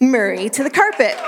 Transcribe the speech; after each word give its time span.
Murray 0.00 0.48
to 0.48 0.62
the 0.62 0.70
carpet. 0.70 1.16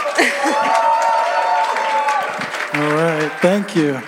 All 2.72 2.94
right, 2.94 3.28
thank 3.42 3.74
you. 3.74 4.00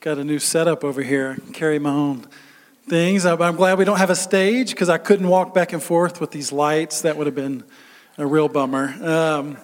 Got 0.00 0.18
a 0.18 0.24
new 0.24 0.38
setup 0.38 0.84
over 0.84 1.00
here. 1.00 1.38
Carry 1.54 1.78
my 1.78 1.88
own 1.88 2.26
things. 2.86 3.24
I'm 3.24 3.56
glad 3.56 3.78
we 3.78 3.86
don't 3.86 3.96
have 3.96 4.10
a 4.10 4.14
stage 4.14 4.72
because 4.72 4.90
I 4.90 4.98
couldn't 4.98 5.26
walk 5.26 5.54
back 5.54 5.72
and 5.72 5.82
forth 5.82 6.20
with 6.20 6.32
these 6.32 6.52
lights. 6.52 7.00
That 7.00 7.16
would 7.16 7.24
have 7.26 7.34
been 7.34 7.64
a 8.18 8.26
real 8.26 8.50
bummer. 8.50 8.94
Um, 9.02 9.56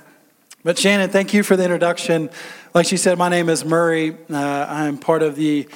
but 0.64 0.78
Shannon, 0.78 1.10
thank 1.10 1.34
you 1.34 1.42
for 1.42 1.56
the 1.56 1.64
introduction. 1.64 2.30
Like 2.72 2.86
she 2.86 2.96
said, 2.96 3.18
my 3.18 3.28
name 3.28 3.50
is 3.50 3.62
Murray. 3.62 4.16
Uh, 4.30 4.66
I'm 4.66 4.96
part 4.96 5.22
of 5.22 5.36
the 5.36 5.68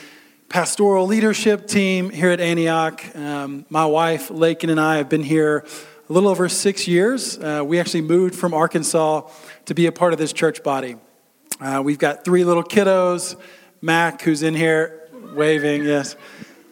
pastoral 0.49 1.05
leadership 1.07 1.67
team 1.67 2.09
here 2.09 2.31
at 2.31 2.41
Antioch. 2.41 3.15
Um, 3.15 3.67
my 3.69 3.85
wife, 3.85 4.31
Lakin, 4.31 4.71
and 4.71 4.81
I 4.81 4.97
have 4.97 5.11
been 5.11 5.23
here 5.23 5.67
a 6.09 6.13
little 6.13 6.29
over 6.29 6.49
six 6.51 6.87
years. 6.87 7.39
Uh, 7.39 7.63
we 7.65 7.81
actually 7.81 8.03
moved 8.03 8.35
from 8.35 8.53
Arkansas 8.53 9.23
to 9.65 9.75
be 9.75 9.87
a 9.87 9.93
part 9.93 10.13
of 10.13 10.19
this 10.19 10.35
church 10.35 10.63
body. 10.63 10.97
Uh, 11.61 11.81
we've 11.83 11.99
got 11.99 12.25
three 12.25 12.45
little 12.45 12.63
kiddos. 12.63 13.41
Mac, 13.81 14.21
who's 14.21 14.43
in 14.43 14.55
here, 14.55 15.09
waving, 15.35 15.85
yes. 15.85 16.17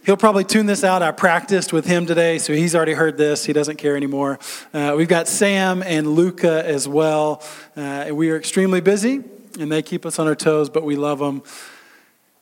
He'll 0.04 0.18
probably 0.18 0.44
tune 0.44 0.66
this 0.66 0.84
out. 0.84 1.02
I 1.02 1.12
practiced 1.12 1.72
with 1.72 1.86
him 1.86 2.04
today, 2.04 2.38
so 2.38 2.52
he's 2.52 2.74
already 2.74 2.92
heard 2.92 3.16
this. 3.16 3.44
He 3.44 3.52
doesn't 3.54 3.76
care 3.76 3.96
anymore. 3.96 4.38
Uh, 4.74 4.94
we've 4.96 5.08
got 5.08 5.28
Sam 5.28 5.82
and 5.82 6.08
Luca 6.08 6.66
as 6.66 6.86
well. 6.86 7.42
Uh, 7.74 8.10
we 8.12 8.30
are 8.30 8.36
extremely 8.36 8.80
busy, 8.80 9.22
and 9.58 9.72
they 9.72 9.80
keep 9.80 10.04
us 10.04 10.18
on 10.18 10.26
our 10.26 10.34
toes, 10.34 10.68
but 10.68 10.82
we 10.82 10.96
love 10.96 11.20
them. 11.20 11.42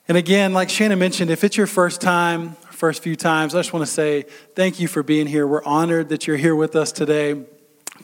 And 0.09 0.17
again, 0.17 0.53
like 0.53 0.71
Shannon 0.71 0.99
mentioned, 0.99 1.31
if 1.31 1.45
it's 1.45 1.57
your 1.57 1.69
first 1.69 2.01
time, 2.01 2.57
first 2.81 3.03
few 3.03 3.15
times, 3.15 3.55
I 3.55 3.59
just 3.59 3.75
want 3.75 3.85
to 3.85 3.93
say 3.93 4.23
thank 4.55 4.81
you 4.81 4.89
for 4.89 5.03
being 5.03 5.27
here. 5.27 5.47
We're 5.47 5.63
honored 5.65 6.09
that 6.09 6.27
you're 6.27 6.39
here 6.39 6.57
with 6.57 6.75
us 6.75 6.93
today. 6.93 7.45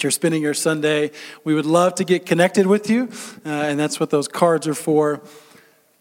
You're 0.02 0.10
spending 0.10 0.42
your 0.42 0.52
Sunday. 0.52 1.12
We 1.44 1.54
would 1.54 1.64
love 1.64 1.94
to 1.94 2.04
get 2.04 2.26
connected 2.26 2.66
with 2.66 2.90
you, 2.90 3.08
uh, 3.46 3.48
and 3.48 3.80
that's 3.80 3.98
what 3.98 4.10
those 4.10 4.28
cards 4.28 4.68
are 4.68 4.74
for. 4.74 5.22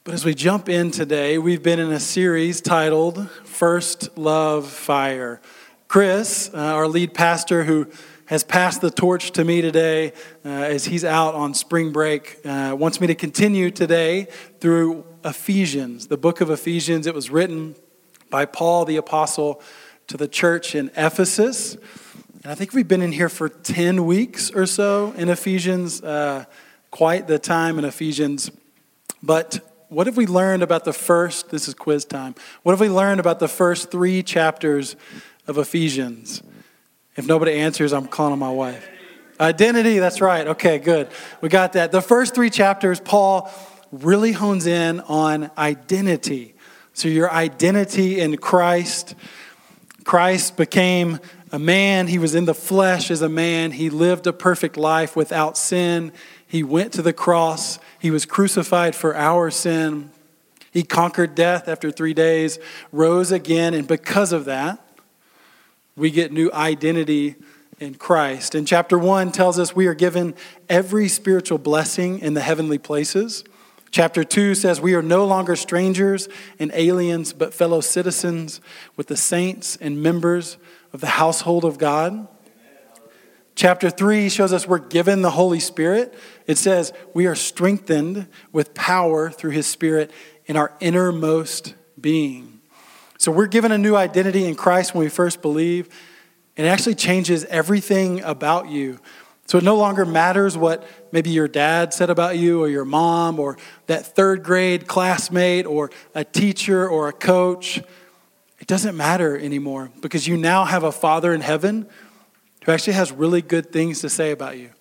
But 0.04 0.14
as 0.14 0.26
we 0.26 0.34
jump 0.34 0.68
in 0.68 0.92
today, 0.92 1.38
we've 1.38 1.64
been 1.64 1.80
in 1.80 1.90
a 1.90 2.02
series 2.02 2.60
titled 2.60 3.30
First 3.46 4.18
Love 4.18 4.68
Fire. 4.68 5.40
Chris, 5.88 6.52
uh, 6.54 6.58
our 6.58 6.90
lead 6.90 7.14
pastor, 7.14 7.64
who 7.64 7.88
has 8.26 8.44
passed 8.44 8.82
the 8.82 8.92
torch 8.92 9.32
to 9.32 9.46
me 9.46 9.62
today 9.62 10.12
uh, 10.44 10.50
as 10.50 10.84
he's 10.84 11.06
out 11.06 11.34
on 11.34 11.54
spring 11.54 11.94
break, 11.94 12.40
uh, 12.44 12.76
wants 12.78 13.00
me 13.00 13.08
to 13.08 13.16
continue 13.16 13.72
today 13.72 14.28
through 14.60 15.06
Ephesians, 15.24 16.08
the 16.08 16.18
book 16.18 16.42
of 16.42 16.50
Ephesians. 16.50 17.08
It 17.08 17.16
was 17.16 17.30
written 17.30 17.76
by 18.36 18.44
Paul 18.44 18.84
the 18.84 18.98
Apostle 18.98 19.62
to 20.08 20.18
the 20.18 20.28
church 20.28 20.76
in 20.76 20.92
Ephesus. 20.98 21.76
And 22.44 22.52
I 22.52 22.54
think 22.54 22.74
we've 22.74 22.86
been 22.86 23.02
in 23.02 23.14
here 23.14 23.30
for 23.30 23.48
10 23.48 24.06
weeks 24.06 24.52
or 24.52 24.66
so 24.66 25.14
in 25.16 25.30
Ephesians, 25.30 26.04
uh, 26.04 26.44
quite 26.92 27.28
the 27.28 27.40
time 27.40 27.80
in 27.80 27.86
Ephesians. 27.86 28.52
But 29.24 29.62
what 29.88 30.06
have 30.08 30.18
we 30.18 30.26
learned 30.26 30.64
about 30.64 30.84
the 30.84 30.92
first, 30.92 31.50
this 31.50 31.70
is 31.70 31.74
quiz 31.74 32.04
time, 32.04 32.36
what 32.64 32.74
have 32.74 32.82
we 32.82 32.90
learned 32.90 33.22
about 33.22 33.40
the 33.40 33.48
first 33.48 33.90
three 33.90 34.22
chapters 34.22 34.98
of 35.48 35.58
Ephesians? 35.58 36.44
If 37.16 37.26
nobody 37.26 37.54
answers, 37.54 37.94
I'm 37.94 38.06
calling 38.06 38.38
my 38.38 38.52
wife. 38.52 38.86
Identity, 39.40 40.00
that's 40.00 40.20
right. 40.20 40.46
Okay, 40.46 40.78
good. 40.78 41.08
We 41.40 41.48
got 41.48 41.72
that. 41.72 41.94
The 41.94 42.02
first 42.02 42.36
three 42.36 42.50
chapters, 42.50 43.00
Paul 43.00 43.50
really 43.94 44.34
hones 44.34 44.66
in 44.66 45.00
on 45.00 45.52
identity. 45.58 46.55
So, 46.96 47.10
your 47.10 47.30
identity 47.30 48.22
in 48.22 48.38
Christ. 48.38 49.16
Christ 50.06 50.56
became 50.56 51.20
a 51.52 51.60
man. 51.60 52.08
He 52.08 52.18
was 52.18 52.36
in 52.36 52.46
the 52.46 52.54
flesh 52.54 53.12
as 53.12 53.22
a 53.22 53.28
man. 53.28 53.72
He 53.72 53.90
lived 53.90 54.28
a 54.28 54.34
perfect 54.34 54.78
life 54.78 55.14
without 55.14 55.58
sin. 55.58 56.14
He 56.48 56.64
went 56.64 56.94
to 56.94 57.02
the 57.02 57.12
cross. 57.12 57.80
He 58.00 58.12
was 58.12 58.26
crucified 58.26 58.96
for 58.96 59.14
our 59.14 59.52
sin. 59.52 60.10
He 60.72 60.84
conquered 60.84 61.36
death 61.36 61.68
after 61.68 61.92
three 61.92 62.14
days, 62.14 62.60
rose 62.94 63.30
again, 63.30 63.74
and 63.74 63.86
because 63.86 64.32
of 64.32 64.46
that, 64.46 64.80
we 65.98 66.12
get 66.12 66.32
new 66.32 66.50
identity 66.54 67.36
in 67.78 67.96
Christ. 67.96 68.56
And 68.56 68.66
chapter 68.66 68.98
one 68.98 69.34
tells 69.34 69.60
us 69.60 69.76
we 69.76 69.88
are 69.88 69.94
given 69.94 70.34
every 70.70 71.10
spiritual 71.10 71.58
blessing 71.58 72.20
in 72.20 72.36
the 72.36 72.42
heavenly 72.42 72.78
places. 72.78 73.44
Chapter 73.96 74.26
2 74.26 74.56
says, 74.56 74.82
We 74.82 74.94
are 74.94 75.02
no 75.02 75.26
longer 75.26 75.56
strangers 75.56 76.28
and 76.60 76.70
aliens, 76.74 77.32
but 77.32 77.54
fellow 77.54 77.80
citizens 77.80 78.60
with 78.98 79.08
the 79.08 79.16
saints 79.16 79.78
and 79.78 80.04
members 80.04 80.58
of 80.92 81.00
the 81.00 81.08
household 81.08 81.64
of 81.64 81.78
God. 81.78 82.28
Chapter 83.56 83.90
3 83.90 84.28
shows 84.28 84.52
us 84.52 84.68
we're 84.68 84.80
given 84.80 85.22
the 85.22 85.32
Holy 85.32 85.62
Spirit. 85.62 86.14
It 86.46 86.58
says 86.58 86.92
we 87.14 87.26
are 87.26 87.36
strengthened 87.36 88.28
with 88.52 88.74
power 88.74 89.32
through 89.32 89.52
His 89.52 89.66
Spirit 89.66 90.12
in 90.46 90.58
our 90.58 90.74
innermost 90.82 91.74
being. 91.98 92.60
So 93.18 93.32
we're 93.32 93.48
given 93.48 93.72
a 93.72 93.78
new 93.78 93.96
identity 93.96 94.44
in 94.44 94.56
Christ 94.56 94.94
when 94.94 95.06
we 95.06 95.10
first 95.10 95.42
believe. 95.42 95.88
And 96.58 96.68
it 96.68 96.70
actually 96.70 96.96
changes 96.96 97.46
everything 97.46 98.22
about 98.24 98.68
you. 98.68 99.00
So 99.48 99.60
it 99.60 99.64
no 99.64 99.76
longer 99.76 100.06
matters 100.06 100.58
what 100.58 100.88
maybe 101.12 101.30
your 101.30 101.48
dad 101.48 101.94
said 101.94 102.10
about 102.10 102.38
you 102.38 102.64
or 102.64 102.68
your 102.68 102.86
mom 102.86 103.40
or 103.40 103.58
that 103.86 104.16
third 104.16 104.44
grade 104.44 104.88
classmate 104.88 105.68
or 105.68 105.92
a 106.16 106.24
teacher 106.24 106.88
or 106.88 107.08
a 107.08 107.14
coach. 107.14 107.78
It 108.60 108.68
doesn't 108.68 108.98
matter 108.98 109.38
anymore 109.38 109.92
because 110.02 110.28
you 110.28 110.36
now 110.36 110.66
have 110.66 110.84
a 110.84 110.92
Father 110.92 111.32
in 111.32 111.42
heaven 111.42 111.88
who 112.66 112.72
actually 112.72 112.94
has 112.94 113.12
really 113.12 113.44
good 113.44 113.72
things 113.72 114.02
to 114.02 114.10
say 114.10 114.32
about 114.32 114.58
you. 114.58 114.72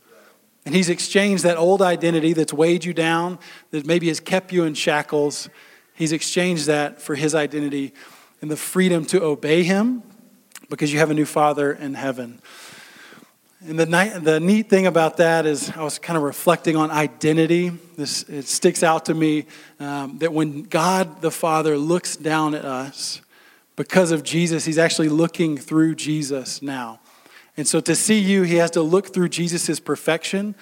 And 0.65 0.75
he's 0.75 0.89
exchanged 0.89 1.45
that 1.45 1.59
old 1.59 1.83
identity 1.83 2.33
that's 2.33 2.53
weighed 2.53 2.87
you 2.87 2.95
down, 2.95 3.39
that 3.71 3.85
maybe 3.85 4.09
has 4.09 4.21
kept 4.21 4.51
you 4.51 4.65
in 4.65 4.73
shackles. 4.73 5.51
He's 5.95 6.13
exchanged 6.13 6.67
that 6.67 7.03
for 7.03 7.15
his 7.15 7.35
identity 7.35 7.93
and 8.41 8.51
the 8.51 8.57
freedom 8.57 9.05
to 9.07 9.23
obey 9.23 9.63
him 9.63 10.03
because 10.71 10.91
you 10.91 10.99
have 11.01 11.11
a 11.11 11.15
new 11.15 11.27
Father 11.27 11.71
in 11.73 11.93
heaven. 11.93 12.41
And 13.67 13.79
the, 13.79 13.87
night, 13.87 14.23
the 14.23 14.41
neat 14.41 14.69
thing 14.69 14.87
about 14.87 15.17
that 15.17 15.47
is, 15.47 15.71
I 15.71 15.83
was 15.83 15.99
kind 15.99 16.19
of 16.19 16.23
reflecting 16.23 16.77
on 16.77 16.91
identity. 16.91 17.71
This, 17.97 18.23
it 18.25 18.47
sticks 18.47 18.83
out 18.83 19.07
to 19.07 19.15
me 19.15 19.47
um, 19.81 20.19
that 20.19 20.35
when 20.35 20.65
God 20.65 21.23
the 21.23 21.31
Father 21.31 21.79
looks 21.79 22.15
down 22.15 22.55
at 22.55 22.67
us, 22.67 23.23
because 23.75 24.11
of 24.11 24.23
Jesus, 24.23 24.67
He's 24.67 24.77
actually 24.77 25.09
looking 25.09 25.57
through 25.57 25.95
Jesus 25.95 26.61
now. 26.61 27.01
And 27.57 27.67
so 27.67 27.81
to 27.81 27.95
see 27.95 28.19
you, 28.19 28.43
he 28.43 28.57
has 28.57 28.71
to 28.73 28.83
look 28.83 29.15
through 29.15 29.31
Jesus' 29.31 29.81
perfection. 29.81 30.55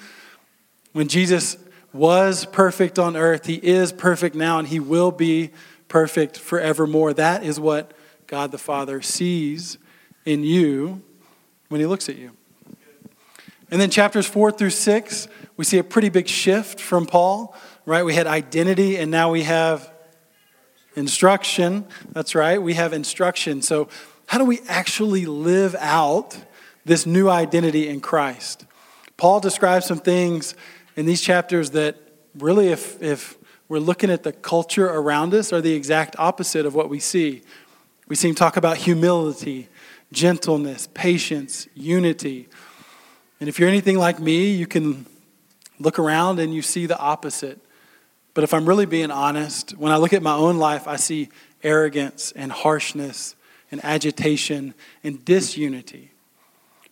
When 0.93 1.09
Jesus 1.09 1.57
was 1.93 2.45
perfect 2.47 3.01
on 3.01 3.17
earth, 3.17 3.47
he 3.47 3.55
is 3.55 3.93
perfect 3.93 4.37
now, 4.37 4.61
and 4.61 4.69
he 4.69 4.79
will 4.79 5.11
be 5.11 5.51
perfect 5.89 6.39
forevermore. 6.39 7.15
That 7.15 7.43
is 7.43 7.59
what 7.59 7.95
God 8.29 8.53
the 8.53 8.59
Father 8.59 9.03
sees 9.03 9.79
in 10.25 10.45
you 10.45 11.03
when 11.69 11.81
he 11.81 11.87
looks 11.87 12.09
at 12.09 12.17
you. 12.17 12.33
And 13.73 13.81
then 13.81 13.91
chapters 13.91 14.27
four 14.27 14.53
through 14.53 14.71
six, 14.71 15.27
we 15.57 15.65
see 15.65 15.79
a 15.79 15.85
pretty 15.85 16.11
big 16.11 16.29
shift 16.29 16.79
from 16.79 17.07
Paul, 17.07 17.57
right? 17.85 18.05
We 18.05 18.15
had 18.15 18.29
identity, 18.29 18.97
and 18.97 19.11
now 19.11 19.33
we 19.33 19.43
have 19.43 19.93
instruction. 20.95 21.87
That's 22.13 22.37
right, 22.37 22.63
we 22.63 22.75
have 22.75 22.93
instruction. 22.93 23.63
So, 23.63 23.89
how 24.27 24.39
do 24.39 24.45
we 24.45 24.61
actually 24.69 25.27
live 25.27 25.75
out 25.81 26.39
this 26.85 27.07
new 27.07 27.29
identity 27.29 27.89
in 27.89 28.01
Christ. 28.01 28.65
Paul 29.17 29.41
describes 29.41 29.87
some 29.87 29.99
things 29.99 30.55
in 30.97 31.07
these 31.07 31.21
chapters 31.21 31.71
that 31.71 31.97
really, 32.39 32.69
if, 32.69 33.01
if 33.03 33.39
we're 33.69 33.79
looking 33.79 34.11
at 34.11 34.23
the 34.23 34.33
culture 34.33 34.87
around 34.89 35.33
us, 35.35 35.53
are 35.53 35.61
the 35.61 35.75
exact 35.75 36.17
opposite 36.19 36.67
of 36.67 36.75
what 36.75 36.89
we 36.89 36.99
see. 36.99 37.43
We 38.09 38.17
see 38.17 38.29
him 38.29 38.35
talk 38.35 38.57
about 38.57 38.79
humility, 38.79 39.69
gentleness, 40.13 40.89
patience, 40.93 41.69
unity. 41.75 42.49
And 43.43 43.49
if 43.49 43.59
you're 43.59 43.69
anything 43.69 43.99
like 43.99 44.21
me, 44.21 44.53
you 44.53 44.69
can 44.69 45.05
look 45.81 45.99
around 45.99 46.39
and 46.39 46.55
you 46.55 46.63
see 46.63 46.87
the 46.87 46.97
opposite. 46.97 47.59
But 48.35 48.45
if 48.45 48.55
I'm 48.55 48.67
really 48.67 48.87
being 48.87 49.11
honest, 49.11 49.73
when 49.73 49.91
I 49.91 49.97
look 49.97 50.13
at 50.13 50.23
my 50.23 50.35
own 50.37 50.59
life, 50.59 50.87
I 50.87 50.95
see 50.95 51.29
arrogance 51.61 52.31
and 52.37 52.53
harshness 52.53 53.35
and 53.73 53.85
agitation 53.85 54.75
and 55.03 55.25
disunity. 55.25 56.13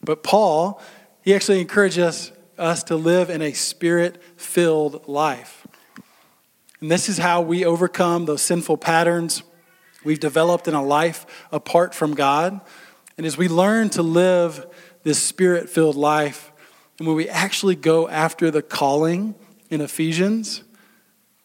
But 0.02 0.24
Paul, 0.24 0.82
he 1.22 1.36
actually 1.36 1.60
encourages 1.60 2.02
us, 2.02 2.32
us 2.58 2.82
to 2.82 2.96
live 2.96 3.30
in 3.30 3.42
a 3.42 3.52
spirit 3.52 4.20
filled 4.36 5.06
life. 5.06 5.68
And 6.80 6.90
this 6.90 7.08
is 7.08 7.18
how 7.18 7.42
we 7.42 7.64
overcome 7.64 8.24
those 8.24 8.42
sinful 8.42 8.78
patterns 8.78 9.44
we've 10.02 10.18
developed 10.18 10.66
in 10.66 10.74
a 10.74 10.82
life 10.82 11.26
apart 11.52 11.94
from 11.94 12.16
God. 12.16 12.60
And 13.16 13.24
as 13.24 13.38
we 13.38 13.46
learn 13.46 13.90
to 13.90 14.02
live 14.02 14.66
this 15.02 15.22
spirit 15.22 15.68
filled 15.68 15.96
life, 15.96 16.52
and 16.98 17.06
when 17.06 17.16
we 17.16 17.28
actually 17.28 17.76
go 17.76 18.08
after 18.08 18.50
the 18.50 18.60
calling 18.60 19.34
in 19.70 19.80
Ephesians, 19.80 20.62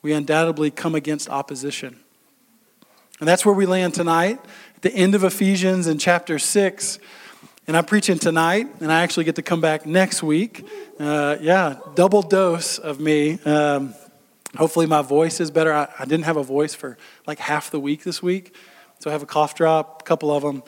we 0.01 0.11
undoubtedly 0.11 0.69
come 0.69 0.95
against 0.95 1.29
opposition. 1.29 1.97
And 3.19 3.27
that's 3.27 3.45
where 3.45 3.55
we 3.55 3.65
land 3.65 3.93
tonight. 3.93 4.39
At 4.75 4.81
the 4.81 4.93
end 4.93 5.15
of 5.15 5.23
Ephesians 5.23 5.87
in 5.87 5.97
chapter 5.97 6.37
6, 6.37 6.99
And 7.67 7.75
I'm 7.75 7.85
preaching 7.85 8.19
tonight, 8.19 8.67
and 8.79 8.91
I 8.91 9.01
actually 9.01 9.23
get 9.23 9.37
to 9.37 9.41
come 9.41 9.59
back 9.59 9.87
next 9.87 10.21
week. 10.21 10.67
Uh, 10.99 11.37
yeah, 11.41 11.77
double 11.95 12.21
dose 12.21 12.77
of 12.77 12.99
me. 12.99 13.39
Um, 13.43 13.95
hopefully, 14.55 14.85
my 14.85 15.01
voice 15.01 15.39
is 15.39 15.49
better. 15.49 15.73
I, 15.73 15.87
I, 15.97 16.05
didn't 16.05 16.25
have 16.25 16.37
a 16.37 16.43
voice 16.43 16.75
for 16.75 16.95
like 17.25 17.39
half 17.39 17.71
the 17.71 17.79
week 17.79 18.03
this 18.03 18.21
week, 18.21 18.55
so 18.99 19.09
I 19.09 19.13
have 19.13 19.23
a 19.23 19.25
cough 19.25 19.55
drop, 19.55 20.03
a 20.03 20.05
couple 20.05 20.31
of 20.31 20.43
them 20.43 20.61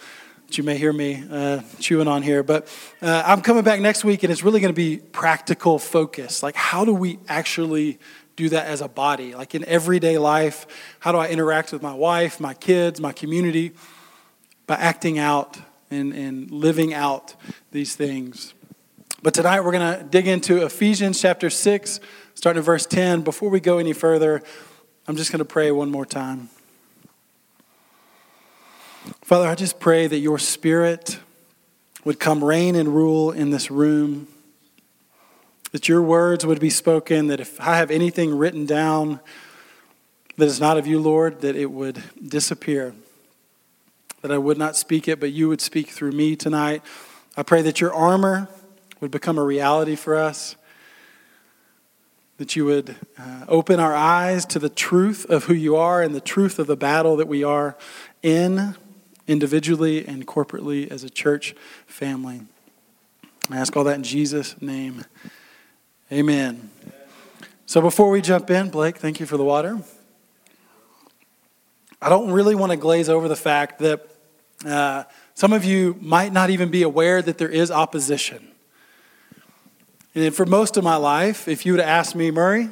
that 0.48 0.58
you 0.58 0.64
may 0.64 0.78
hear 0.78 0.94
me 0.94 1.24
uh, 1.30 1.62
chewing 1.80 2.08
on 2.08 2.24
here. 2.24 2.42
But 2.42 2.68
uh, 3.02 3.24
I'm 3.26 3.42
coming 3.42 3.64
back 3.64 3.82
next 3.82 4.06
week, 4.06 4.24
and 4.24 4.32
it's 4.32 4.44
really 4.44 4.62
going 4.62 4.74
to 4.74 4.76
be 4.76 4.98
practical 4.98 5.78
focus. 5.78 6.42
Like, 6.42 6.56
how 6.56 6.86
do 6.86 6.94
we 6.94 7.20
actually 7.28 8.00
do 8.38 8.50
that 8.50 8.68
as 8.68 8.80
a 8.82 8.88
body? 8.88 9.36
Like 9.36 9.56
in 9.56 9.66
everyday 9.66 10.18
life, 10.18 10.66
how 11.00 11.12
do 11.12 11.18
I 11.18 11.28
interact 11.28 11.74
with 11.74 11.82
my 11.82 11.94
wife, 11.94 12.40
my 12.40 12.54
kids, 12.54 13.02
my 13.02 13.12
community? 13.12 13.74
By 14.68 14.76
acting 14.76 15.20
out 15.20 15.58
and, 15.92 16.14
and 16.14 16.50
living 16.50 16.94
out 16.94 17.36
these 17.72 17.96
things. 17.96 18.54
But 19.22 19.34
tonight 19.34 19.62
we're 19.62 19.72
going 19.72 20.00
to 20.00 20.04
dig 20.04 20.28
into 20.28 20.64
Ephesians 20.64 21.22
chapter 21.22 21.50
6, 21.50 22.00
starting 22.36 22.60
at 22.60 22.66
verse 22.66 22.86
10. 22.86 23.22
Before 23.22 23.50
we 23.50 23.60
go 23.60 23.80
any 23.80 23.94
further, 23.94 24.44
I'm 25.08 25.16
just 25.16 25.32
going 25.32 25.40
to 25.40 25.46
pray 25.46 25.72
one 25.72 25.90
more 25.90 26.06
time. 26.06 26.50
Father, 29.28 29.50
I 29.50 29.56
just 29.56 29.82
pray 29.82 30.08
that 30.08 30.20
your 30.20 30.40
spirit 30.40 31.20
would 32.06 32.18
come 32.18 32.42
reign 32.42 32.78
and 32.78 32.88
rule 32.88 33.30
in 33.30 33.50
this 33.50 33.70
room 33.70 34.30
that 35.74 35.90
your 35.90 36.02
words 36.02 36.46
would 36.46 36.62
be 36.62 36.70
spoken, 36.70 37.28
that 37.28 37.42
if 37.42 37.60
I 37.60 37.76
have 37.76 37.92
anything 37.92 38.38
written 38.38 38.66
down 38.66 39.20
that 40.38 40.46
is 40.46 40.62
not 40.62 40.78
of 40.78 40.88
you, 40.88 41.02
Lord, 41.02 41.42
that 41.42 41.58
it 41.58 41.70
would 41.70 42.02
disappear, 42.26 42.94
that 44.22 44.32
I 44.32 44.38
would 44.38 44.58
not 44.58 44.78
speak 44.78 45.10
it, 45.10 45.20
but 45.20 45.34
you 45.34 45.50
would 45.50 45.60
speak 45.60 45.90
through 45.90 46.14
me 46.14 46.38
tonight. 46.38 46.82
I 47.36 47.44
pray 47.44 47.62
that 47.64 47.82
your 47.82 47.94
armor 47.94 48.48
would 49.02 49.12
become 49.12 49.38
a 49.38 49.44
reality 49.44 49.98
for 49.98 50.16
us, 50.16 50.56
that 52.38 52.56
you 52.56 52.64
would 52.64 52.96
uh, 53.20 53.44
open 53.50 53.82
our 53.82 53.94
eyes 53.94 54.46
to 54.46 54.58
the 54.58 54.70
truth 54.70 55.26
of 55.26 55.44
who 55.44 55.54
you 55.54 55.76
are 55.76 56.02
and 56.02 56.16
the 56.16 56.22
truth 56.22 56.60
of 56.60 56.68
the 56.68 56.78
battle 56.78 57.18
that 57.18 57.28
we 57.28 57.44
are 57.44 57.76
in 58.24 58.78
individually 59.28 60.06
and 60.06 60.26
corporately 60.26 60.90
as 60.90 61.04
a 61.04 61.10
church 61.10 61.56
family. 61.86 62.42
I 63.50 63.58
ask 63.58 63.76
all 63.78 63.84
that 63.86 63.96
in 63.96 64.04
Jesus' 64.04 64.60
name. 64.62 65.06
Amen. 66.12 66.70
So 67.66 67.82
before 67.82 68.10
we 68.10 68.22
jump 68.22 68.50
in, 68.50 68.70
Blake, 68.70 68.98
thank 68.98 69.20
you 69.20 69.26
for 69.26 69.38
the 69.38 69.44
water. 69.44 69.82
I 72.02 72.10
don't 72.10 72.32
really 72.32 72.56
want 72.56 72.72
to 72.72 72.78
glaze 72.78 73.10
over 73.10 73.28
the 73.28 73.36
fact 73.36 73.80
that 73.80 74.08
uh, 74.66 75.04
some 75.34 75.54
of 75.54 75.66
you 75.66 75.98
might 76.00 76.32
not 76.32 76.50
even 76.50 76.70
be 76.70 76.84
aware 76.84 77.22
that 77.22 77.38
there 77.38 77.50
is 77.50 77.72
opposition. 77.72 78.48
And 80.16 80.34
for 80.34 80.46
most 80.46 80.78
of 80.78 80.84
my 80.84 80.96
life, 80.96 81.48
if 81.48 81.66
you 81.66 81.74
would 81.74 81.80
have 81.80 81.90
asked 81.90 82.16
me, 82.16 82.32
Murray, 82.32 82.70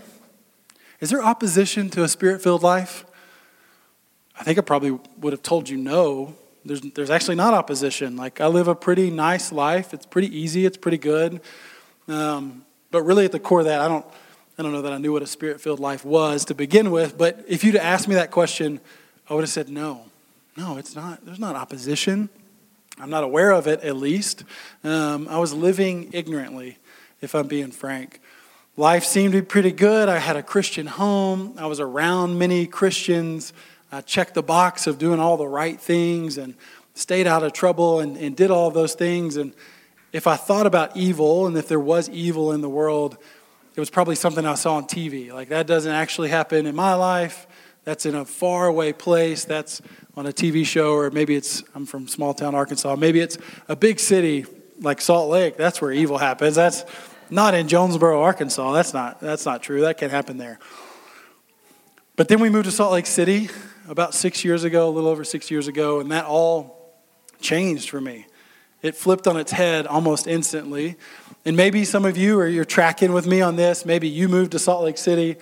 is 1.00 1.10
there 1.10 1.24
opposition 1.24 1.90
to 1.92 2.04
a 2.04 2.08
spirit 2.08 2.42
filled 2.42 2.64
life? 2.64 3.06
I 4.40 4.44
think 4.44 4.58
I 4.58 4.62
probably 4.62 4.98
would 5.20 5.34
have 5.34 5.44
told 5.44 5.70
you 5.70 5.78
no. 5.78 6.36
There's, 6.66 6.82
there's 6.82 7.12
actually 7.12 7.36
not 7.36 7.54
opposition. 7.54 8.18
Like, 8.18 8.42
I 8.42 8.48
live 8.48 8.68
a 8.68 8.76
pretty 8.76 9.12
nice 9.12 9.52
life. 9.52 9.94
It's 9.94 10.06
pretty 10.06 10.36
easy, 10.36 10.66
it's 10.66 10.78
pretty 10.78 10.98
good. 10.98 11.40
Um, 12.08 12.66
but 12.90 13.04
really, 13.04 13.26
at 13.26 13.32
the 13.32 13.40
core 13.40 13.60
of 13.60 13.66
that, 13.66 13.82
I 13.82 13.88
don't, 13.88 14.06
I 14.58 14.64
don't 14.64 14.72
know 14.72 14.82
that 14.82 14.92
I 14.92 14.98
knew 14.98 15.12
what 15.12 15.22
a 15.22 15.28
spirit 15.28 15.62
filled 15.62 15.80
life 15.80 16.04
was 16.04 16.46
to 16.46 16.56
begin 16.56 16.90
with. 16.90 17.18
But 17.18 17.46
if 17.48 17.64
you'd 17.64 17.76
asked 17.76 18.08
me 18.08 18.16
that 18.16 18.32
question, 18.32 18.80
I 19.30 19.36
would 19.36 19.42
have 19.42 19.50
said 19.50 19.70
no. 19.70 20.06
No, 20.58 20.78
it's 20.78 20.96
not. 20.96 21.24
There's 21.26 21.40
not 21.40 21.56
opposition. 21.56 22.30
I'm 22.98 23.10
not 23.10 23.24
aware 23.24 23.52
of 23.52 23.68
it, 23.68 23.82
at 23.82 23.98
least. 23.98 24.44
Um, 24.84 25.28
I 25.28 25.38
was 25.38 25.54
living 25.54 26.10
ignorantly, 26.14 26.78
if 27.22 27.36
I'm 27.36 27.48
being 27.48 27.72
frank. 27.72 28.22
Life 28.78 29.04
seemed 29.04 29.34
to 29.34 29.42
be 29.42 29.46
pretty 29.46 29.72
good. 29.72 30.10
I 30.10 30.18
had 30.18 30.36
a 30.36 30.44
Christian 30.44 30.88
home. 30.88 31.56
I 31.58 31.66
was 31.68 31.80
around 31.80 32.40
many 32.40 32.66
Christians. 32.66 33.54
I 33.96 34.02
checked 34.02 34.34
the 34.34 34.44
box 34.44 34.88
of 34.88 34.98
doing 34.98 35.22
all 35.22 35.38
the 35.38 35.48
right 35.48 35.80
things 35.80 36.38
and 36.38 36.56
stayed 36.96 37.28
out 37.28 37.44
of 37.44 37.54
trouble 37.54 38.02
and, 38.02 38.18
and 38.18 38.36
did 38.36 38.52
all 38.52 38.70
those 38.70 38.94
things. 38.94 39.38
And 39.38 39.54
if 40.12 40.28
I 40.28 40.36
thought 40.36 40.68
about 40.68 40.98
evil 40.98 41.48
and 41.48 41.56
if 41.56 41.70
there 41.70 41.80
was 41.80 42.10
evil 42.10 42.52
in 42.52 42.60
the 42.60 42.68
world, 42.68 43.18
it 43.74 43.80
was 43.80 43.90
probably 43.90 44.16
something 44.16 44.46
I 44.46 44.56
saw 44.56 44.76
on 44.76 44.84
TV. 44.84 45.32
Like 45.32 45.48
that 45.48 45.66
doesn't 45.66 45.94
actually 45.94 46.28
happen 46.28 46.66
in 46.66 46.76
my 46.76 46.94
life. 46.94 47.48
That's 47.86 48.06
in 48.06 48.16
a 48.16 48.26
faraway 48.26 48.92
place. 48.92 49.46
That's 49.46 49.82
on 50.18 50.26
a 50.26 50.34
TV 50.34 50.66
show, 50.66 50.96
or 50.96 51.10
maybe 51.10 51.34
it's, 51.34 51.64
I'm 51.74 51.86
from 51.86 52.10
small 52.10 52.34
town 52.34 52.54
Arkansas. 52.54 52.98
Maybe 52.98 53.22
it's 53.22 53.38
a 53.70 53.78
big 53.78 54.02
city 54.02 54.46
like 54.82 55.00
Salt 55.00 55.30
Lake. 55.30 55.56
That's 55.56 55.80
where 55.80 55.94
evil 55.94 56.18
happens. 56.18 56.56
That's 56.56 56.84
not 57.30 57.54
in 57.54 57.70
Jonesboro, 57.70 58.22
Arkansas. 58.22 58.74
That's 58.74 58.94
not, 58.94 59.22
that's 59.22 59.46
not 59.46 59.64
true. 59.64 59.82
That 59.82 59.98
can't 59.98 60.12
happen 60.12 60.36
there. 60.36 60.60
But 62.18 62.28
then 62.28 62.42
we 62.42 62.50
moved 62.50 62.66
to 62.66 62.72
Salt 62.72 62.92
Lake 62.92 63.06
City 63.06 63.50
about 63.88 64.14
six 64.14 64.44
years 64.44 64.64
ago, 64.64 64.90
a 64.90 64.92
little 64.92 65.10
over 65.10 65.24
six 65.24 65.52
years 65.52 65.68
ago, 65.68 66.00
and 66.00 66.12
that 66.12 66.26
all 66.26 66.96
changed 67.40 67.90
for 67.90 68.02
me. 68.02 68.26
It 68.82 68.96
flipped 68.96 69.28
on 69.28 69.38
its 69.38 69.52
head 69.52 69.88
almost 69.88 70.28
instantly. 70.28 70.96
And 71.44 71.56
maybe 71.56 71.86
some 71.86 72.06
of 72.06 72.18
you, 72.18 72.40
or 72.40 72.48
you're 72.48 72.66
tracking 72.66 73.14
with 73.14 73.28
me 73.28 73.42
on 73.42 73.56
this, 73.56 73.86
maybe 73.86 74.08
you 74.08 74.28
moved 74.28 74.52
to 74.52 74.60
Salt 74.60 74.84
Lake 74.84 74.98
City 74.98 75.38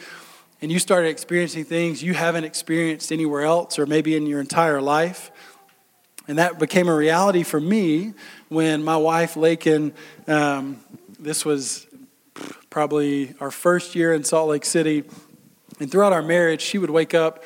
and 0.61 0.71
you 0.71 0.79
started 0.79 1.09
experiencing 1.09 1.65
things 1.65 2.01
you 2.01 2.13
haven't 2.13 2.45
experienced 2.45 3.11
anywhere 3.11 3.41
else, 3.41 3.77
or 3.77 3.85
maybe 3.85 4.15
in 4.15 4.25
your 4.25 4.39
entire 4.39 4.81
life. 4.81 5.29
And 6.25 6.37
that 6.37 6.57
became 6.57 6.87
a 6.87 6.95
reality 6.95 7.43
for 7.43 7.59
me 7.59 8.13
when 8.47 8.81
my 8.81 8.95
wife, 8.95 9.35
Lakin, 9.35 9.93
um, 10.25 10.79
this 11.19 11.43
was 11.43 11.85
probably 12.69 13.35
our 13.41 13.51
first 13.51 13.93
year 13.93 14.13
in 14.13 14.23
Salt 14.23 14.47
Lake 14.49 14.63
City. 14.63 15.03
And 15.81 15.91
throughout 15.91 16.13
our 16.13 16.21
marriage, 16.21 16.61
she 16.61 16.77
would 16.77 16.89
wake 16.89 17.13
up 17.13 17.43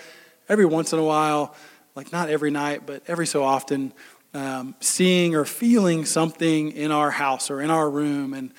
every 0.49 0.65
once 0.65 0.93
in 0.93 0.99
a 0.99 1.03
while, 1.03 1.55
like 1.95 2.11
not 2.11 2.29
every 2.29 2.51
night, 2.51 2.85
but 2.85 3.03
every 3.07 3.27
so 3.27 3.43
often, 3.43 3.93
um, 4.33 4.75
seeing 4.79 5.35
or 5.35 5.45
feeling 5.45 6.05
something 6.05 6.71
in 6.71 6.91
our 6.91 7.11
house 7.11 7.49
or 7.49 7.61
in 7.61 7.71
our 7.71 7.89
room. 7.89 8.33
And, 8.33 8.53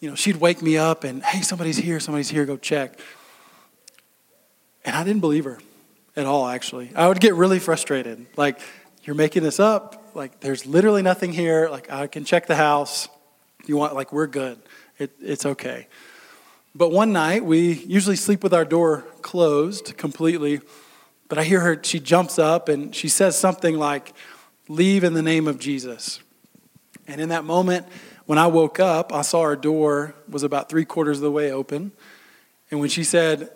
you 0.00 0.08
know, 0.08 0.14
she'd 0.14 0.36
wake 0.36 0.62
me 0.62 0.76
up 0.76 1.04
and, 1.04 1.22
hey, 1.22 1.42
somebody's 1.42 1.76
here, 1.76 2.00
somebody's 2.00 2.30
here, 2.30 2.44
go 2.44 2.56
check. 2.56 2.98
And 4.84 4.94
I 4.94 5.02
didn't 5.02 5.20
believe 5.20 5.44
her 5.44 5.58
at 6.14 6.26
all, 6.26 6.46
actually. 6.46 6.92
I 6.94 7.08
would 7.08 7.20
get 7.20 7.34
really 7.34 7.58
frustrated. 7.58 8.26
Like, 8.36 8.60
you're 9.02 9.16
making 9.16 9.42
this 9.42 9.58
up. 9.58 10.10
Like, 10.14 10.40
there's 10.40 10.66
literally 10.66 11.02
nothing 11.02 11.32
here. 11.32 11.68
Like, 11.68 11.90
I 11.90 12.06
can 12.06 12.24
check 12.24 12.46
the 12.46 12.54
house. 12.54 13.08
You 13.66 13.76
want, 13.76 13.94
like, 13.94 14.12
we're 14.12 14.26
good. 14.26 14.58
It, 14.98 15.12
it's 15.20 15.44
okay. 15.44 15.88
But 16.74 16.90
one 16.90 17.12
night, 17.12 17.44
we 17.44 17.72
usually 17.72 18.16
sleep 18.16 18.42
with 18.42 18.52
our 18.52 18.64
door 18.64 19.04
closed 19.22 19.96
completely. 19.96 20.60
But 21.28 21.38
I 21.38 21.44
hear 21.44 21.60
her, 21.60 21.80
she 21.82 22.00
jumps 22.00 22.38
up 22.38 22.68
and 22.68 22.94
she 22.94 23.08
says 23.08 23.38
something 23.38 23.78
like, 23.78 24.12
Leave 24.68 25.04
in 25.04 25.12
the 25.12 25.22
name 25.22 25.46
of 25.46 25.58
Jesus. 25.58 26.20
And 27.06 27.20
in 27.20 27.28
that 27.28 27.44
moment, 27.44 27.86
when 28.24 28.38
I 28.38 28.46
woke 28.46 28.80
up, 28.80 29.12
I 29.12 29.20
saw 29.20 29.40
our 29.40 29.56
door 29.56 30.14
was 30.26 30.42
about 30.42 30.70
three 30.70 30.86
quarters 30.86 31.18
of 31.18 31.22
the 31.22 31.30
way 31.30 31.52
open. 31.52 31.92
And 32.70 32.80
when 32.80 32.88
she 32.88 33.04
said, 33.04 33.50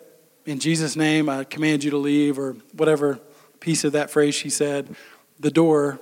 In 0.45 0.59
Jesus' 0.59 0.95
name, 0.95 1.27
I 1.27 1.45
command 1.45 1.83
you 1.83 1.89
to 1.91 1.97
leave, 1.97 2.37
or 2.37 2.57
whatever 2.73 3.19
piece 3.59 3.83
of 3.83 3.93
that 3.93 4.09
phrase 4.09 4.35
she 4.35 4.49
said, 4.49 4.95
the 5.39 5.51
door 5.51 5.99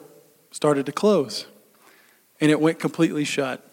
started 0.52 0.86
to 0.88 0.92
close. 0.92 1.48
And 2.40 2.52
it 2.52 2.60
went 2.60 2.80
completely 2.80 3.24
shut. 3.24 3.64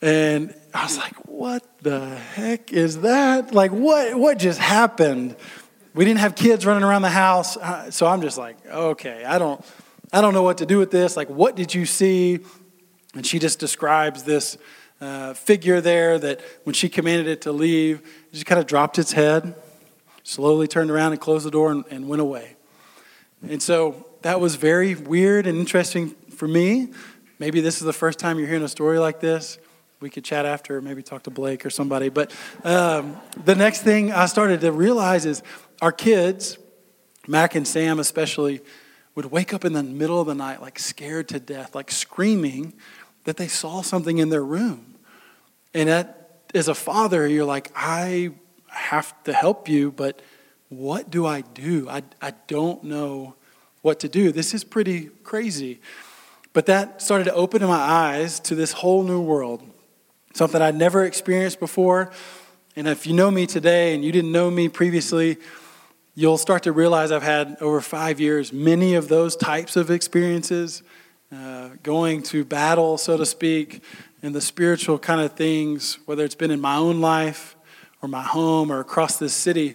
And 0.00 0.54
I 0.74 0.84
was 0.84 0.98
like, 0.98 1.14
what 1.26 1.64
the 1.82 2.14
heck 2.16 2.72
is 2.72 3.00
that? 3.00 3.54
Like, 3.54 3.70
what, 3.70 4.14
what 4.14 4.38
just 4.38 4.58
happened? 4.58 5.36
We 5.96 6.04
didn't 6.04 6.20
have 6.20 6.36
kids 6.36 6.64
running 6.64 6.84
around 6.84 7.02
the 7.02 7.08
house 7.08 7.56
uh, 7.56 7.90
so 7.90 8.06
i'm 8.06 8.20
just 8.20 8.38
like 8.38 8.56
okay 8.66 9.24
i 9.24 9.38
don't 9.38 9.64
i 10.12 10.20
don't 10.20 10.34
know 10.34 10.42
what 10.42 10.58
to 10.58 10.66
do 10.66 10.78
with 10.78 10.90
this. 10.90 11.16
Like 11.16 11.28
what 11.28 11.56
did 11.56 11.74
you 11.74 11.86
see? 11.86 12.40
And 13.14 13.26
she 13.26 13.38
just 13.38 13.58
describes 13.58 14.24
this 14.24 14.58
uh, 15.00 15.34
figure 15.34 15.80
there 15.80 16.18
that 16.18 16.40
when 16.64 16.74
she 16.74 16.88
commanded 16.88 17.26
it 17.26 17.42
to 17.42 17.52
leave 17.52 18.00
it 18.00 18.32
just 18.32 18.46
kind 18.46 18.58
of 18.58 18.66
dropped 18.66 18.98
its 18.98 19.12
head 19.12 19.54
slowly 20.22 20.66
turned 20.66 20.90
around 20.90 21.12
and 21.12 21.20
closed 21.20 21.46
the 21.46 21.50
door 21.50 21.70
and, 21.70 21.84
and 21.90 22.08
went 22.08 22.20
away. 22.20 22.56
And 23.48 23.62
so 23.62 24.06
that 24.22 24.40
was 24.40 24.56
very 24.56 24.94
weird 24.94 25.46
and 25.46 25.56
interesting 25.56 26.10
for 26.34 26.48
me. 26.48 26.92
Maybe 27.38 27.60
this 27.60 27.76
is 27.76 27.82
the 27.82 27.92
first 27.92 28.18
time 28.18 28.38
you're 28.38 28.48
hearing 28.48 28.64
a 28.64 28.68
story 28.68 28.98
like 28.98 29.20
this 29.20 29.58
we 30.00 30.10
could 30.10 30.24
chat 30.24 30.44
after, 30.44 30.80
maybe 30.80 31.02
talk 31.02 31.22
to 31.24 31.30
Blake 31.30 31.64
or 31.64 31.70
somebody. 31.70 32.08
But 32.08 32.32
um, 32.64 33.16
the 33.44 33.54
next 33.54 33.82
thing 33.82 34.12
I 34.12 34.26
started 34.26 34.60
to 34.60 34.72
realize 34.72 35.24
is 35.24 35.42
our 35.80 35.92
kids, 35.92 36.58
Mac 37.26 37.54
and 37.54 37.66
Sam 37.66 37.98
especially, 37.98 38.60
would 39.14 39.26
wake 39.26 39.54
up 39.54 39.64
in 39.64 39.72
the 39.72 39.82
middle 39.82 40.20
of 40.20 40.26
the 40.26 40.34
night, 40.34 40.60
like 40.60 40.78
scared 40.78 41.28
to 41.28 41.40
death, 41.40 41.74
like 41.74 41.90
screaming 41.90 42.74
that 43.24 43.38
they 43.38 43.48
saw 43.48 43.80
something 43.80 44.18
in 44.18 44.28
their 44.28 44.44
room. 44.44 44.94
And 45.72 45.88
that, 45.88 46.40
as 46.54 46.68
a 46.68 46.74
father, 46.74 47.26
you're 47.26 47.44
like, 47.44 47.72
I 47.74 48.32
have 48.68 49.22
to 49.24 49.32
help 49.32 49.68
you, 49.68 49.90
but 49.90 50.20
what 50.68 51.10
do 51.10 51.24
I 51.26 51.40
do? 51.40 51.88
I, 51.88 52.02
I 52.20 52.34
don't 52.46 52.84
know 52.84 53.34
what 53.82 54.00
to 54.00 54.08
do. 54.08 54.32
This 54.32 54.52
is 54.52 54.64
pretty 54.64 55.10
crazy. 55.22 55.80
But 56.52 56.66
that 56.66 57.00
started 57.02 57.24
to 57.24 57.34
open 57.34 57.62
my 57.62 57.76
eyes 57.76 58.40
to 58.40 58.54
this 58.54 58.72
whole 58.72 59.02
new 59.02 59.20
world, 59.20 59.62
something 60.36 60.60
I'd 60.60 60.74
never 60.74 61.04
experienced 61.04 61.58
before. 61.58 62.12
And 62.76 62.86
if 62.86 63.06
you 63.06 63.14
know 63.14 63.30
me 63.30 63.46
today 63.46 63.94
and 63.94 64.04
you 64.04 64.12
didn't 64.12 64.32
know 64.32 64.50
me 64.50 64.68
previously, 64.68 65.38
you'll 66.14 66.36
start 66.36 66.64
to 66.64 66.72
realize 66.72 67.10
I've 67.10 67.22
had 67.22 67.56
over 67.62 67.80
five 67.80 68.20
years 68.20 68.52
many 68.52 68.94
of 68.94 69.08
those 69.08 69.34
types 69.34 69.76
of 69.76 69.90
experiences, 69.90 70.82
uh, 71.34 71.70
going 71.82 72.22
to 72.24 72.44
battle, 72.44 72.98
so 72.98 73.16
to 73.16 73.24
speak, 73.24 73.82
and 74.22 74.34
the 74.34 74.40
spiritual 74.42 74.98
kind 74.98 75.22
of 75.22 75.32
things, 75.32 75.98
whether 76.04 76.22
it's 76.22 76.34
been 76.34 76.50
in 76.50 76.60
my 76.60 76.76
own 76.76 77.00
life 77.00 77.56
or 78.02 78.08
my 78.08 78.22
home 78.22 78.70
or 78.70 78.80
across 78.80 79.18
this 79.18 79.32
city. 79.32 79.74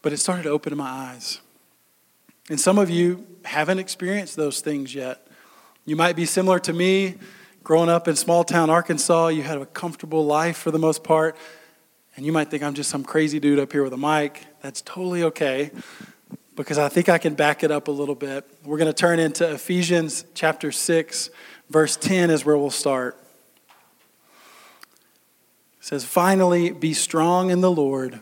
But 0.00 0.14
it 0.14 0.16
started 0.16 0.44
to 0.44 0.48
open 0.48 0.74
my 0.78 0.88
eyes. 0.88 1.40
And 2.48 2.58
some 2.58 2.78
of 2.78 2.88
you 2.88 3.26
haven't 3.44 3.78
experienced 3.78 4.36
those 4.36 4.60
things 4.60 4.94
yet. 4.94 5.26
You 5.84 5.94
might 5.94 6.16
be 6.16 6.24
similar 6.24 6.58
to 6.60 6.72
me, 6.72 7.16
growing 7.62 7.88
up 7.88 8.08
in 8.08 8.16
small 8.16 8.44
town 8.44 8.70
Arkansas. 8.70 9.28
You 9.28 9.42
had 9.42 9.58
a 9.58 9.66
comfortable 9.66 10.24
life 10.26 10.56
for 10.56 10.70
the 10.70 10.78
most 10.78 11.04
part. 11.04 11.36
And 12.16 12.26
you 12.26 12.32
might 12.32 12.50
think 12.50 12.62
I'm 12.62 12.74
just 12.74 12.90
some 12.90 13.04
crazy 13.04 13.40
dude 13.40 13.58
up 13.58 13.72
here 13.72 13.82
with 13.82 13.92
a 13.92 13.96
mic. 13.96 14.44
That's 14.62 14.82
totally 14.82 15.22
okay 15.24 15.70
because 16.56 16.76
I 16.76 16.88
think 16.88 17.08
I 17.08 17.18
can 17.18 17.34
back 17.34 17.62
it 17.62 17.70
up 17.70 17.88
a 17.88 17.90
little 17.90 18.14
bit. 18.14 18.46
We're 18.64 18.78
going 18.78 18.92
to 18.92 18.92
turn 18.92 19.18
into 19.18 19.50
Ephesians 19.50 20.24
chapter 20.34 20.72
6, 20.72 21.30
verse 21.70 21.96
10 21.96 22.30
is 22.30 22.44
where 22.44 22.58
we'll 22.58 22.70
start. 22.70 23.16
It 25.80 25.86
says, 25.86 26.04
Finally, 26.04 26.72
be 26.72 26.92
strong 26.92 27.50
in 27.50 27.62
the 27.62 27.70
Lord 27.70 28.20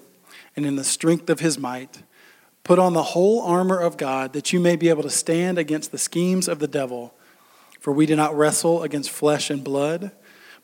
and 0.55 0.65
in 0.65 0.77
the 0.77 0.85
strength 0.85 1.29
of 1.31 1.41
his 1.41 1.59
might. 1.59 2.03
Put 2.63 2.79
on 2.79 2.93
the 2.93 3.03
whole 3.03 3.43
armor 3.43 3.79
of 3.79 3.97
God 3.97 4.35
that 4.35 4.53
you 4.53 4.61
may 4.61 4.77
be 4.77 4.89
able 4.89 5.03
to 5.03 5.11
stand 5.11 5.59
against 5.59 5.91
the 5.91 5.99
schemes 5.99 6.47
of 6.47 6.59
the 6.59 6.69
devil. 6.69 7.15
For 7.79 7.93
we 7.93 8.07
do 8.07 8.17
not 8.17 8.37
wrestle 8.37 8.83
against 8.83 9.11
flesh 9.11 9.51
and 9.51 9.63
blood, 9.63 10.11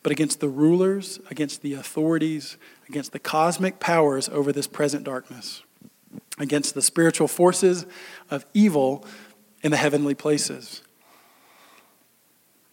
but 0.02 0.12
against 0.12 0.40
the 0.40 0.48
rulers, 0.48 1.20
against 1.30 1.62
the 1.62 1.74
authorities 1.74 2.56
against 2.88 3.12
the 3.12 3.18
cosmic 3.18 3.80
powers 3.80 4.28
over 4.28 4.52
this 4.52 4.66
present 4.66 5.04
darkness, 5.04 5.62
against 6.38 6.74
the 6.74 6.82
spiritual 6.82 7.28
forces 7.28 7.86
of 8.30 8.44
evil 8.54 9.04
in 9.62 9.70
the 9.70 9.76
heavenly 9.76 10.14
places. 10.14 10.82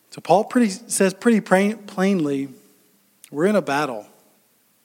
So, 0.10 0.20
Paul 0.20 0.44
pretty, 0.44 0.70
says 0.70 1.14
pretty 1.14 1.40
plainly 1.40 2.50
we're 3.32 3.46
in 3.46 3.56
a 3.56 3.62
battle. 3.62 4.06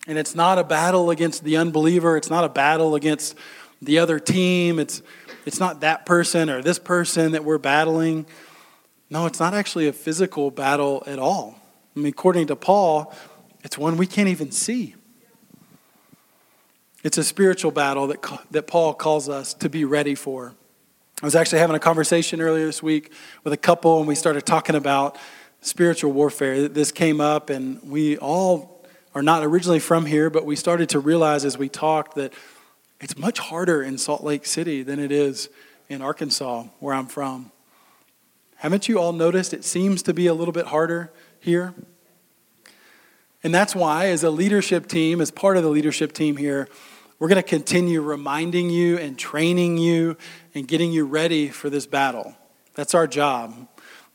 And 0.09 0.17
it's 0.17 0.37
not 0.37 0.57
a 0.57 0.63
battle 0.63 1.11
against 1.11 1.43
the 1.43 1.57
unbeliever, 1.57 2.17
it's 2.17 2.31
not 2.31 2.45
a 2.45 2.49
battle 2.49 2.95
against 2.95 3.35
the 3.83 3.99
other 3.99 4.21
team, 4.21 4.79
it's, 4.79 5.03
it's 5.45 5.59
not 5.59 5.81
that 5.81 6.07
person 6.07 6.49
or 6.49 6.63
this 6.63 6.79
person 6.79 7.33
that 7.33 7.45
we're 7.45 7.59
battling. 7.59 8.25
No, 9.09 9.27
it's 9.27 9.39
not 9.39 9.55
actually 9.55 9.87
a 9.87 9.93
physical 9.93 10.51
battle 10.51 11.03
at 11.07 11.19
all. 11.19 11.61
I 11.95 12.01
mean, 12.01 12.09
according 12.09 12.49
to 12.49 12.57
Paul, 12.57 13.15
it's 13.63 13.79
one 13.79 13.97
we 13.97 14.07
can't 14.07 14.29
even 14.29 14.51
see. 14.51 14.95
It's 17.05 17.19
a 17.19 17.25
spiritual 17.25 17.71
battle 17.71 18.09
that, 18.09 18.41
that 18.51 18.67
Paul 18.67 18.93
calls 18.93 19.29
us 19.29 19.55
to 19.55 19.69
be 19.69 19.85
ready 19.85 20.15
for. 20.15 20.55
I 21.23 21.25
was 21.25 21.37
actually 21.37 21.61
having 21.61 21.77
a 21.77 21.81
conversation 21.81 22.41
earlier 22.41 22.67
this 22.67 22.83
week 22.83 23.13
with 23.45 23.53
a 23.53 23.57
couple, 23.57 23.99
and 23.99 24.09
we 24.09 24.15
started 24.15 24.45
talking 24.45 24.75
about 24.75 25.17
spiritual 25.61 26.13
warfare. 26.13 26.69
This 26.69 26.91
came 26.91 27.21
up, 27.21 27.49
and 27.49 27.81
we 27.89 28.19
all 28.19 28.85
are 29.15 29.23
not 29.23 29.45
originally 29.45 29.79
from 29.79 30.05
here, 30.05 30.29
but 30.29 30.45
we 30.45 30.57
started 30.57 30.89
to 30.91 30.99
realize 30.99 31.45
as 31.45 31.57
we 31.57 31.69
talked 31.69 32.17
that 32.17 32.33
it's 33.01 33.17
much 33.17 33.39
harder 33.39 33.83
in 33.83 33.99
Salt 33.99 34.25
Lake 34.25 34.45
City 34.45 34.83
than 34.83 34.99
it 34.99 35.13
is 35.13 35.49
in 35.89 36.03
Arkansas, 36.03 36.65
where 36.81 36.95
I'm 36.95 37.07
from. 37.07 37.53
Haven't 38.67 38.89
you 38.89 38.99
all 38.99 39.13
noticed 39.13 39.55
it 39.55 39.65
seems 39.65 40.03
to 40.03 40.13
be 40.13 40.27
a 40.27 40.35
little 40.35 40.51
bit 40.51 40.67
harder 40.67 41.13
here? 41.39 41.73
And 43.45 43.55
that's 43.55 43.77
why, 43.77 44.07
as 44.07 44.25
a 44.25 44.31
leadership 44.31 44.89
team, 44.89 45.21
as 45.21 45.31
part 45.31 45.57
of 45.57 45.63
the 45.63 45.69
leadership 45.69 46.13
team 46.13 46.37
here, 46.37 46.69
we're 47.21 47.29
going 47.29 47.41
to 47.41 47.49
continue 47.49 48.01
reminding 48.01 48.71
you 48.71 48.99
and 48.99 49.17
training 49.17 49.79
you 49.79 50.17
and 50.53 50.67
getting 50.67 50.91
you 50.91 51.07
ready 51.07 51.49
for 51.49 51.71
this 51.71 51.87
battle. 51.87 52.35
That's 52.75 52.93
our 52.93 53.07
job. 53.07 53.69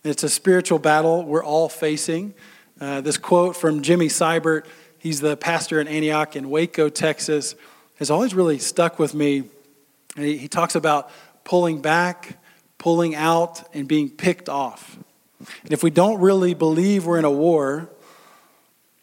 It's 0.04 0.24
a 0.24 0.30
spiritual 0.30 0.80
battle 0.80 1.24
we're 1.24 1.46
all 1.46 1.70
facing. 1.70 2.34
Uh, 2.78 3.00
this 3.00 3.18
quote 3.18 3.56
from 3.56 3.82
Jimmy 3.82 4.10
Seibert, 4.10 4.66
he's 4.98 5.22
the 5.22 5.38
pastor 5.38 5.80
in 5.80 5.88
Antioch 5.88 6.36
in 6.36 6.50
Waco, 6.50 6.90
Texas, 6.90 7.56
has 8.00 8.12
always 8.12 8.36
really 8.36 8.60
stuck 8.60 9.00
with 9.00 9.14
me. 9.14 9.46
He, 10.18 10.36
he 10.36 10.50
talks 10.50 10.76
about 10.76 11.10
pulling 11.46 11.82
back, 11.82 12.38
pulling 12.82 13.14
out, 13.14 13.64
and 13.76 13.88
being 13.88 14.10
picked 14.10 14.50
off. 14.50 14.98
And 15.64 15.72
if 15.72 15.84
we 15.84 15.92
don't 15.92 16.20
really 16.20 16.56
believe 16.56 17.06
we're 17.06 17.20
in 17.20 17.26
a 17.26 17.32
war, 17.32 17.92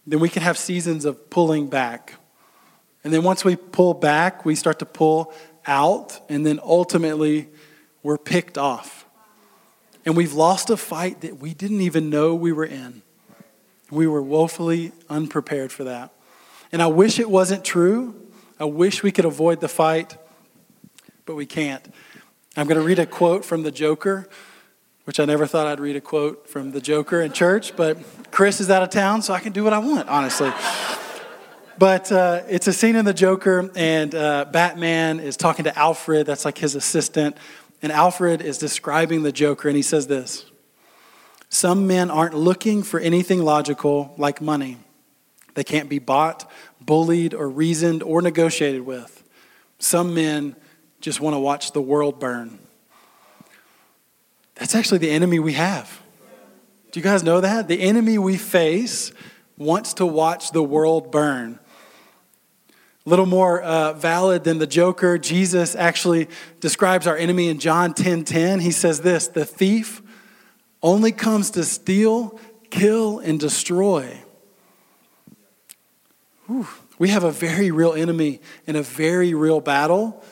then 0.04 0.18
we 0.18 0.28
can 0.28 0.42
have 0.42 0.58
seasons 0.58 1.04
of 1.04 1.30
pulling 1.30 1.68
back. 1.68 2.14
And 3.04 3.14
then 3.14 3.22
once 3.22 3.44
we 3.44 3.54
pull 3.54 3.94
back, 3.94 4.44
we 4.44 4.56
start 4.56 4.80
to 4.80 4.84
pull 4.84 5.32
out, 5.64 6.20
and 6.28 6.44
then 6.44 6.58
ultimately 6.60 7.48
we're 8.02 8.18
picked 8.18 8.58
off. 8.58 9.06
And 10.04 10.16
we've 10.16 10.32
lost 10.32 10.70
a 10.70 10.76
fight 10.76 11.20
that 11.20 11.38
we 11.38 11.54
didn't 11.54 11.82
even 11.82 12.10
know 12.10 12.34
we 12.34 12.50
were 12.50 12.66
in. 12.66 13.02
We 13.92 14.08
were 14.08 14.22
woefully 14.22 14.90
unprepared 15.08 15.70
for 15.70 15.84
that. 15.84 16.12
And 16.72 16.82
I 16.82 16.88
wish 16.88 17.20
it 17.20 17.30
wasn't 17.30 17.64
true. 17.64 18.16
I 18.58 18.64
wish 18.64 19.04
we 19.04 19.12
could 19.12 19.24
avoid 19.24 19.60
the 19.60 19.68
fight, 19.68 20.16
but 21.26 21.36
we 21.36 21.46
can't. 21.46 21.86
I'm 22.58 22.66
going 22.66 22.80
to 22.80 22.84
read 22.84 22.98
a 22.98 23.06
quote 23.06 23.44
from 23.44 23.62
the 23.62 23.70
Joker, 23.70 24.28
which 25.04 25.20
I 25.20 25.24
never 25.26 25.46
thought 25.46 25.68
I'd 25.68 25.78
read 25.78 25.94
a 25.94 26.00
quote 26.00 26.48
from 26.48 26.72
the 26.72 26.80
Joker 26.80 27.20
in 27.20 27.30
church, 27.30 27.76
but 27.76 27.98
Chris 28.32 28.60
is 28.60 28.68
out 28.68 28.82
of 28.82 28.90
town, 28.90 29.22
so 29.22 29.32
I 29.32 29.38
can 29.38 29.52
do 29.52 29.62
what 29.62 29.72
I 29.72 29.78
want, 29.78 30.08
honestly. 30.08 30.50
But 31.78 32.10
uh, 32.10 32.42
it's 32.48 32.66
a 32.66 32.72
scene 32.72 32.96
in 32.96 33.04
The 33.04 33.14
Joker, 33.14 33.70
and 33.76 34.12
uh, 34.12 34.46
Batman 34.46 35.20
is 35.20 35.36
talking 35.36 35.66
to 35.66 35.78
Alfred, 35.78 36.26
that's 36.26 36.44
like 36.44 36.58
his 36.58 36.74
assistant. 36.74 37.36
And 37.80 37.92
Alfred 37.92 38.42
is 38.42 38.58
describing 38.58 39.22
the 39.22 39.30
Joker, 39.30 39.68
and 39.68 39.76
he 39.76 39.82
says 39.82 40.08
this 40.08 40.44
Some 41.50 41.86
men 41.86 42.10
aren't 42.10 42.34
looking 42.34 42.82
for 42.82 42.98
anything 42.98 43.44
logical 43.44 44.16
like 44.18 44.40
money. 44.40 44.78
They 45.54 45.62
can't 45.62 45.88
be 45.88 46.00
bought, 46.00 46.50
bullied, 46.80 47.34
or 47.34 47.48
reasoned 47.48 48.02
or 48.02 48.20
negotiated 48.20 48.84
with. 48.84 49.22
Some 49.78 50.12
men 50.12 50.56
just 51.00 51.20
want 51.20 51.34
to 51.34 51.40
watch 51.40 51.72
the 51.72 51.80
world 51.80 52.18
burn. 52.18 52.58
That's 54.56 54.74
actually 54.74 54.98
the 54.98 55.10
enemy 55.10 55.38
we 55.38 55.52
have. 55.52 56.00
Do 56.90 57.00
you 57.00 57.04
guys 57.04 57.22
know 57.22 57.40
that? 57.40 57.68
The 57.68 57.80
enemy 57.80 58.18
we 58.18 58.36
face 58.36 59.12
wants 59.58 59.94
to 59.94 60.06
watch 60.06 60.52
the 60.52 60.62
world 60.62 61.10
burn 61.10 61.58
A 63.04 63.08
little 63.08 63.26
more 63.26 63.60
uh, 63.60 63.92
valid 63.94 64.44
than 64.44 64.58
the 64.58 64.68
joker 64.68 65.18
jesus 65.18 65.74
actually 65.74 66.28
describes 66.60 67.08
our 67.08 67.16
enemy 67.16 67.48
in 67.48 67.58
john 67.58 67.92
10 67.92 68.24
10 68.24 68.60
he 68.60 68.70
says 68.70 69.00
this 69.00 69.26
the 69.26 69.44
thief 69.44 70.00
only 70.80 71.10
comes 71.10 71.50
to 71.50 71.64
steal 71.64 72.38
kill 72.70 73.18
and 73.18 73.40
destroy 73.40 74.16
Whew. 76.46 76.68
we 77.00 77.08
have 77.08 77.24
a 77.24 77.32
very 77.32 77.72
real 77.72 77.94
enemy 77.94 78.40
and 78.68 78.76
a 78.76 78.82
very 78.82 79.34
real 79.34 79.60
battle 79.60 80.22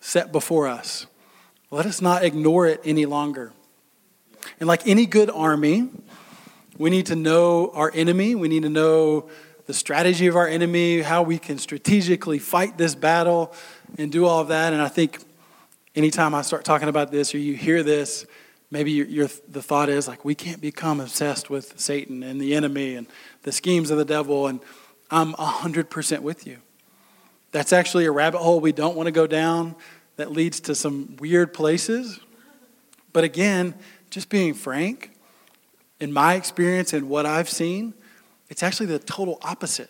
set 0.00 0.32
before 0.32 0.66
us 0.66 1.06
let 1.70 1.86
us 1.86 2.00
not 2.00 2.24
ignore 2.24 2.66
it 2.66 2.80
any 2.84 3.06
longer 3.06 3.52
and 4.60 4.66
like 4.66 4.86
any 4.86 5.06
good 5.06 5.30
army 5.30 5.88
we 6.78 6.90
need 6.90 7.06
to 7.06 7.16
know 7.16 7.70
our 7.74 7.90
enemy 7.94 8.34
we 8.34 8.48
need 8.48 8.62
to 8.62 8.68
know 8.68 9.28
the 9.66 9.74
strategy 9.74 10.28
of 10.28 10.36
our 10.36 10.46
enemy, 10.46 11.02
how 11.02 11.22
we 11.22 11.38
can 11.38 11.58
strategically 11.58 12.38
fight 12.38 12.78
this 12.78 12.94
battle 12.94 13.52
and 13.98 14.10
do 14.10 14.24
all 14.24 14.40
of 14.40 14.48
that. 14.48 14.72
And 14.72 14.80
I 14.80 14.88
think 14.88 15.18
anytime 15.94 16.34
I 16.34 16.42
start 16.42 16.64
talking 16.64 16.88
about 16.88 17.10
this 17.10 17.34
or 17.34 17.38
you 17.38 17.54
hear 17.54 17.82
this, 17.82 18.26
maybe 18.70 18.92
you're, 18.92 19.06
you're, 19.06 19.28
the 19.48 19.62
thought 19.62 19.88
is 19.88 20.06
like, 20.06 20.24
we 20.24 20.34
can't 20.34 20.60
become 20.60 21.00
obsessed 21.00 21.50
with 21.50 21.78
Satan 21.78 22.22
and 22.22 22.40
the 22.40 22.54
enemy 22.54 22.94
and 22.94 23.08
the 23.42 23.52
schemes 23.52 23.90
of 23.90 23.98
the 23.98 24.04
devil. 24.04 24.46
And 24.46 24.60
I'm 25.10 25.34
100% 25.34 26.20
with 26.20 26.46
you. 26.46 26.58
That's 27.56 27.72
actually 27.72 28.04
a 28.04 28.12
rabbit 28.12 28.40
hole 28.40 28.60
we 28.60 28.72
don't 28.72 28.96
want 28.96 29.06
to 29.06 29.10
go 29.10 29.26
down 29.26 29.76
that 30.16 30.30
leads 30.30 30.60
to 30.60 30.74
some 30.74 31.16
weird 31.18 31.54
places. 31.54 32.20
But 33.14 33.24
again, 33.24 33.74
just 34.10 34.28
being 34.28 34.52
frank, 34.52 35.12
in 35.98 36.12
my 36.12 36.34
experience 36.34 36.92
and 36.92 37.08
what 37.08 37.24
I've 37.24 37.48
seen, 37.48 37.94
it's 38.50 38.62
actually 38.62 38.88
the 38.88 38.98
total 38.98 39.38
opposite. 39.40 39.88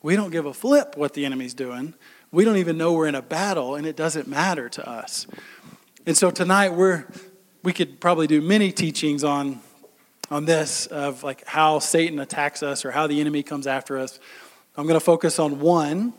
We 0.00 0.16
don't 0.16 0.30
give 0.30 0.46
a 0.46 0.54
flip 0.54 0.96
what 0.96 1.12
the 1.12 1.26
enemy's 1.26 1.52
doing. 1.52 1.92
We 2.30 2.46
don't 2.46 2.56
even 2.56 2.78
know 2.78 2.94
we're 2.94 3.08
in 3.08 3.14
a 3.14 3.20
battle, 3.20 3.74
and 3.74 3.86
it 3.86 3.94
doesn't 3.94 4.26
matter 4.26 4.70
to 4.70 4.88
us. 4.88 5.26
And 6.06 6.16
so 6.16 6.30
tonight 6.30 6.70
we're 6.70 7.04
we 7.62 7.74
could 7.74 8.00
probably 8.00 8.26
do 8.26 8.40
many 8.40 8.72
teachings 8.72 9.22
on 9.22 9.60
on 10.30 10.46
this 10.46 10.86
of 10.86 11.22
like 11.24 11.46
how 11.46 11.78
Satan 11.78 12.18
attacks 12.20 12.62
us 12.62 12.86
or 12.86 12.90
how 12.90 13.06
the 13.06 13.20
enemy 13.20 13.42
comes 13.42 13.66
after 13.66 13.98
us. 13.98 14.18
I'm 14.74 14.86
going 14.86 14.98
to 14.98 15.04
focus 15.04 15.38
on 15.38 15.60
one, 15.60 16.14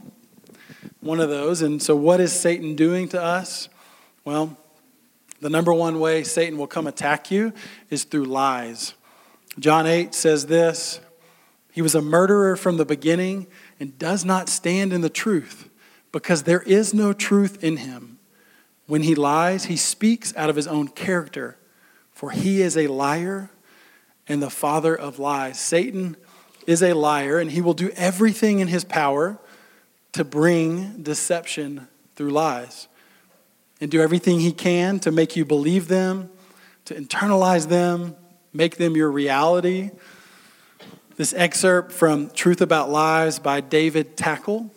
one 1.02 1.20
of 1.20 1.30
those. 1.30 1.64
And 1.64 1.82
so, 1.82 1.96
what 1.96 2.20
is 2.20 2.32
Satan 2.32 2.76
doing 2.76 3.10
to 3.10 3.22
us? 3.22 3.68
Well, 4.26 4.58
The 5.42 5.50
number 5.50 5.74
one 5.74 6.00
way 6.00 6.24
Satan 6.24 6.58
will 6.58 6.68
come 6.68 6.88
attack 6.88 7.30
you 7.30 7.52
is 7.90 8.06
through 8.06 8.26
lies. 8.26 8.94
John 9.60 9.86
8 9.88 10.14
says 10.14 10.46
this 10.46 11.02
He 11.72 11.82
was 11.82 11.96
a 11.96 12.02
murderer 12.02 12.56
from 12.56 12.78
the 12.78 12.86
beginning 12.86 13.48
and 13.80 13.98
does 13.98 14.24
not 14.24 14.50
stand 14.50 14.94
in 14.94 15.02
the 15.02 15.10
truth 15.10 15.68
because 16.12 16.44
there 16.44 16.62
is 16.62 16.94
no 16.94 17.12
truth 17.12 17.64
in 17.64 17.78
him. 17.78 18.20
When 18.86 19.02
he 19.02 19.16
lies, 19.16 19.66
he 19.66 19.78
speaks 19.78 20.34
out 20.38 20.50
of 20.50 20.56
his 20.56 20.68
own 20.68 20.90
character, 20.90 21.58
for 22.12 22.30
he 22.30 22.62
is 22.62 22.78
a 22.78 22.88
liar 22.88 23.50
and 24.28 24.42
the 24.42 24.50
father 24.50 24.96
of 24.96 25.20
lies. 25.20 25.60
Satan 25.60 26.16
is 26.68 26.82
a 26.82 26.94
liar, 26.94 27.40
and 27.40 27.52
he 27.52 27.62
will 27.62 27.74
do 27.74 27.90
everything 27.96 28.60
in 28.60 28.68
his 28.68 28.84
power 28.84 29.38
to 30.14 30.24
bring 30.24 31.02
deception 31.02 31.88
through 32.16 32.30
lies 32.30 32.88
and 33.82 33.92
do 33.92 34.02
everything 34.02 34.40
he 34.40 34.52
can 34.52 35.00
to 35.00 35.12
make 35.12 35.36
you 35.36 35.44
believe 35.44 35.88
them, 35.88 36.30
to 36.86 36.94
internalize 36.94 37.68
them, 37.68 38.16
make 38.54 38.78
them 38.78 38.96
your 38.96 39.12
reality. 39.12 39.92
This 41.16 41.34
excerpt 41.34 41.92
from 41.92 42.30
Truth 42.30 42.62
About 42.62 42.90
Lies 42.90 43.40
by 43.40 43.62
David 43.62 44.16
Takle. 44.16 44.72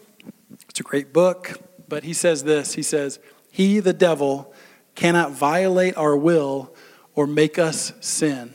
It's 0.69 0.81
a 0.81 0.83
great 0.83 1.13
book, 1.13 1.61
but 1.89 2.05
he 2.05 2.13
says 2.13 2.45
this 2.45 2.75
He 2.75 2.83
says, 2.83 3.19
He, 3.51 3.79
the 3.81 3.93
devil, 3.93 4.53
cannot 4.95 5.31
violate 5.33 5.97
our 5.97 6.17
will 6.17 6.75
or 7.15 7.27
make 7.27 7.59
us 7.59 7.93
sin. 8.01 8.55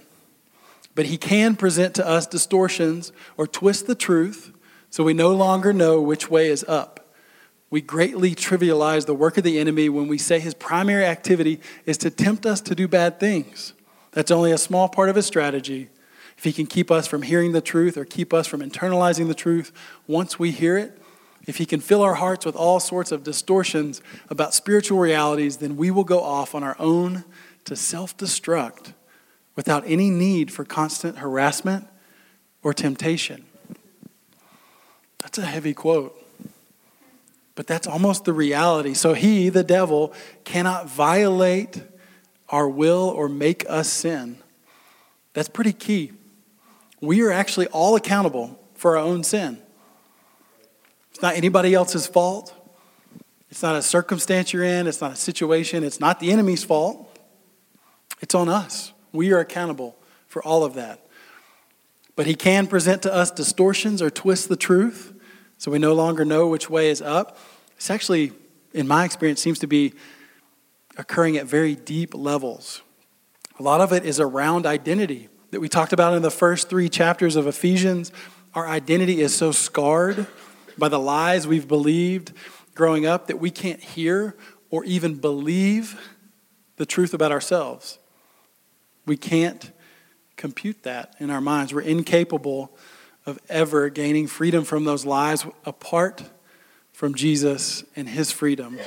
But 1.01 1.09
he 1.09 1.17
can 1.17 1.55
present 1.55 1.95
to 1.95 2.07
us 2.07 2.27
distortions 2.27 3.11
or 3.35 3.47
twist 3.47 3.87
the 3.87 3.95
truth 3.95 4.51
so 4.91 5.03
we 5.03 5.15
no 5.15 5.33
longer 5.33 5.73
know 5.73 5.99
which 5.99 6.29
way 6.29 6.47
is 6.47 6.63
up. 6.67 7.11
We 7.71 7.81
greatly 7.81 8.35
trivialize 8.35 9.07
the 9.07 9.15
work 9.15 9.35
of 9.39 9.43
the 9.43 9.57
enemy 9.57 9.89
when 9.89 10.07
we 10.07 10.19
say 10.19 10.39
his 10.39 10.53
primary 10.53 11.03
activity 11.03 11.59
is 11.87 11.97
to 11.97 12.11
tempt 12.11 12.45
us 12.45 12.61
to 12.61 12.75
do 12.75 12.87
bad 12.87 13.19
things. 13.19 13.73
That's 14.11 14.29
only 14.29 14.51
a 14.51 14.59
small 14.59 14.89
part 14.89 15.09
of 15.09 15.15
his 15.15 15.25
strategy. 15.25 15.89
If 16.37 16.43
he 16.43 16.53
can 16.53 16.67
keep 16.67 16.91
us 16.91 17.07
from 17.07 17.23
hearing 17.23 17.53
the 17.53 17.61
truth 17.61 17.97
or 17.97 18.05
keep 18.05 18.31
us 18.31 18.45
from 18.45 18.61
internalizing 18.61 19.27
the 19.27 19.33
truth 19.33 19.71
once 20.05 20.37
we 20.37 20.51
hear 20.51 20.77
it, 20.77 21.01
if 21.47 21.57
he 21.57 21.65
can 21.65 21.79
fill 21.79 22.03
our 22.03 22.13
hearts 22.13 22.45
with 22.45 22.55
all 22.55 22.79
sorts 22.79 23.11
of 23.11 23.23
distortions 23.23 24.03
about 24.29 24.53
spiritual 24.53 24.99
realities, 24.99 25.57
then 25.57 25.77
we 25.77 25.89
will 25.89 26.03
go 26.03 26.21
off 26.21 26.53
on 26.53 26.61
our 26.61 26.75
own 26.77 27.23
to 27.65 27.75
self 27.75 28.15
destruct 28.15 28.93
without 29.55 29.83
any 29.85 30.09
need 30.09 30.51
for 30.51 30.63
constant 30.63 31.17
harassment 31.19 31.87
or 32.63 32.73
temptation. 32.73 33.45
That's 35.19 35.37
a 35.37 35.45
heavy 35.45 35.73
quote. 35.73 36.17
But 37.55 37.67
that's 37.67 37.85
almost 37.85 38.25
the 38.25 38.33
reality. 38.33 38.93
So 38.93 39.13
he, 39.13 39.49
the 39.49 39.63
devil, 39.63 40.13
cannot 40.43 40.89
violate 40.89 41.81
our 42.49 42.67
will 42.67 43.09
or 43.15 43.29
make 43.29 43.65
us 43.69 43.89
sin. 43.89 44.37
That's 45.33 45.49
pretty 45.49 45.73
key. 45.73 46.13
We 47.01 47.21
are 47.21 47.31
actually 47.31 47.67
all 47.67 47.95
accountable 47.95 48.59
for 48.75 48.97
our 48.97 49.03
own 49.03 49.23
sin. 49.23 49.59
It's 51.11 51.21
not 51.21 51.35
anybody 51.35 51.73
else's 51.73 52.07
fault. 52.07 52.53
It's 53.49 53.61
not 53.61 53.75
a 53.75 53.81
circumstance 53.81 54.53
you're 54.53 54.63
in. 54.63 54.87
It's 54.87 55.01
not 55.01 55.11
a 55.11 55.15
situation. 55.15 55.83
It's 55.83 55.99
not 55.99 56.19
the 56.19 56.31
enemy's 56.31 56.63
fault. 56.63 57.07
It's 58.21 58.33
on 58.33 58.47
us. 58.49 58.93
We 59.11 59.31
are 59.33 59.39
accountable 59.39 59.95
for 60.27 60.43
all 60.43 60.63
of 60.63 60.73
that. 60.75 61.05
But 62.15 62.27
he 62.27 62.35
can 62.35 62.67
present 62.67 63.01
to 63.03 63.13
us 63.13 63.31
distortions 63.31 64.01
or 64.01 64.09
twist 64.09 64.49
the 64.49 64.55
truth 64.55 65.13
so 65.57 65.71
we 65.71 65.79
no 65.79 65.93
longer 65.93 66.25
know 66.25 66.47
which 66.47 66.69
way 66.69 66.89
is 66.89 67.01
up. 67.01 67.37
It's 67.75 67.89
actually, 67.89 68.33
in 68.73 68.87
my 68.87 69.05
experience, 69.05 69.41
seems 69.41 69.59
to 69.59 69.67
be 69.67 69.93
occurring 70.97 71.37
at 71.37 71.45
very 71.45 71.75
deep 71.75 72.13
levels. 72.13 72.81
A 73.59 73.63
lot 73.63 73.81
of 73.81 73.91
it 73.91 74.05
is 74.05 74.19
around 74.19 74.65
identity 74.65 75.29
that 75.51 75.59
we 75.59 75.69
talked 75.69 75.93
about 75.93 76.13
in 76.13 76.21
the 76.21 76.31
first 76.31 76.69
three 76.69 76.89
chapters 76.89 77.35
of 77.35 77.47
Ephesians. 77.47 78.11
Our 78.53 78.67
identity 78.67 79.21
is 79.21 79.35
so 79.35 79.51
scarred 79.51 80.27
by 80.77 80.89
the 80.89 80.99
lies 80.99 81.47
we've 81.47 81.67
believed 81.67 82.33
growing 82.73 83.05
up 83.05 83.27
that 83.27 83.39
we 83.39 83.51
can't 83.51 83.79
hear 83.79 84.35
or 84.69 84.83
even 84.85 85.15
believe 85.15 85.99
the 86.77 86.85
truth 86.85 87.13
about 87.13 87.31
ourselves. 87.31 87.99
We 89.11 89.17
can't 89.17 89.73
compute 90.37 90.83
that 90.83 91.15
in 91.19 91.31
our 91.31 91.41
minds. 91.41 91.73
We're 91.73 91.81
incapable 91.81 92.71
of 93.25 93.39
ever 93.49 93.89
gaining 93.89 94.25
freedom 94.25 94.63
from 94.63 94.85
those 94.85 95.05
lies 95.05 95.45
apart 95.65 96.23
from 96.93 97.13
Jesus 97.13 97.83
and 97.97 98.07
his 98.07 98.31
freedom. 98.31 98.79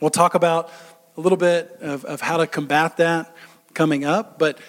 We'll 0.00 0.12
talk 0.12 0.34
about 0.34 0.70
a 1.16 1.20
little 1.20 1.36
bit 1.36 1.76
of, 1.80 2.04
of 2.04 2.20
how 2.20 2.36
to 2.36 2.46
combat 2.46 2.98
that 2.98 3.34
coming 3.74 4.04
up, 4.04 4.38
but 4.38 4.60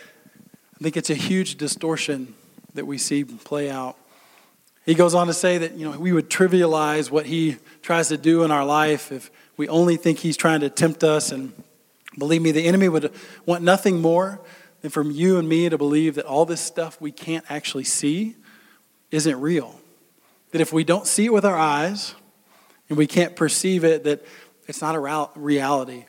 I 0.79 0.83
think 0.83 0.97
it's 0.97 1.11
a 1.11 1.13
huge 1.13 1.57
distortion 1.57 2.33
that 2.73 2.87
we 2.87 2.97
see 2.97 3.23
play 3.23 3.69
out. 3.69 3.95
He 4.87 4.95
goes 4.95 5.13
on 5.13 5.27
to 5.27 5.33
say 5.33 5.59
that 5.59 5.75
you 5.75 5.87
know 5.87 5.99
we 5.99 6.11
would 6.13 6.31
trivialize 6.31 7.11
what 7.11 7.27
he 7.27 7.57
tries 7.83 8.07
to 8.07 8.17
do 8.17 8.43
in 8.43 8.49
our 8.49 8.65
life 8.65 9.11
if 9.11 9.29
we 9.55 9.69
only 9.69 9.97
think 9.97 10.17
he's 10.17 10.35
trying 10.35 10.61
to 10.61 10.69
tempt 10.71 11.03
us 11.03 11.31
and 11.31 11.53
believe 12.17 12.41
me 12.41 12.51
the 12.51 12.65
enemy 12.65 12.89
would 12.89 13.13
want 13.45 13.63
nothing 13.63 14.01
more 14.01 14.41
than 14.81 14.91
from 14.91 15.11
you 15.11 15.37
and 15.37 15.47
me 15.47 15.69
to 15.69 15.77
believe 15.77 16.15
that 16.15 16.25
all 16.25 16.45
this 16.45 16.61
stuff 16.61 16.99
we 17.01 17.11
can't 17.11 17.45
actually 17.49 17.83
see 17.83 18.35
isn't 19.11 19.39
real. 19.39 19.79
That 20.51 20.61
if 20.61 20.71
we 20.73 20.83
don't 20.83 21.05
see 21.05 21.25
it 21.25 21.33
with 21.33 21.45
our 21.45 21.57
eyes 21.57 22.15
and 22.87 22.97
we 22.97 23.07
can't 23.07 23.35
perceive 23.35 23.83
it, 23.83 24.03
that 24.05 24.25
it's 24.67 24.81
not 24.81 24.95
a 24.95 25.29
reality. 25.35 26.05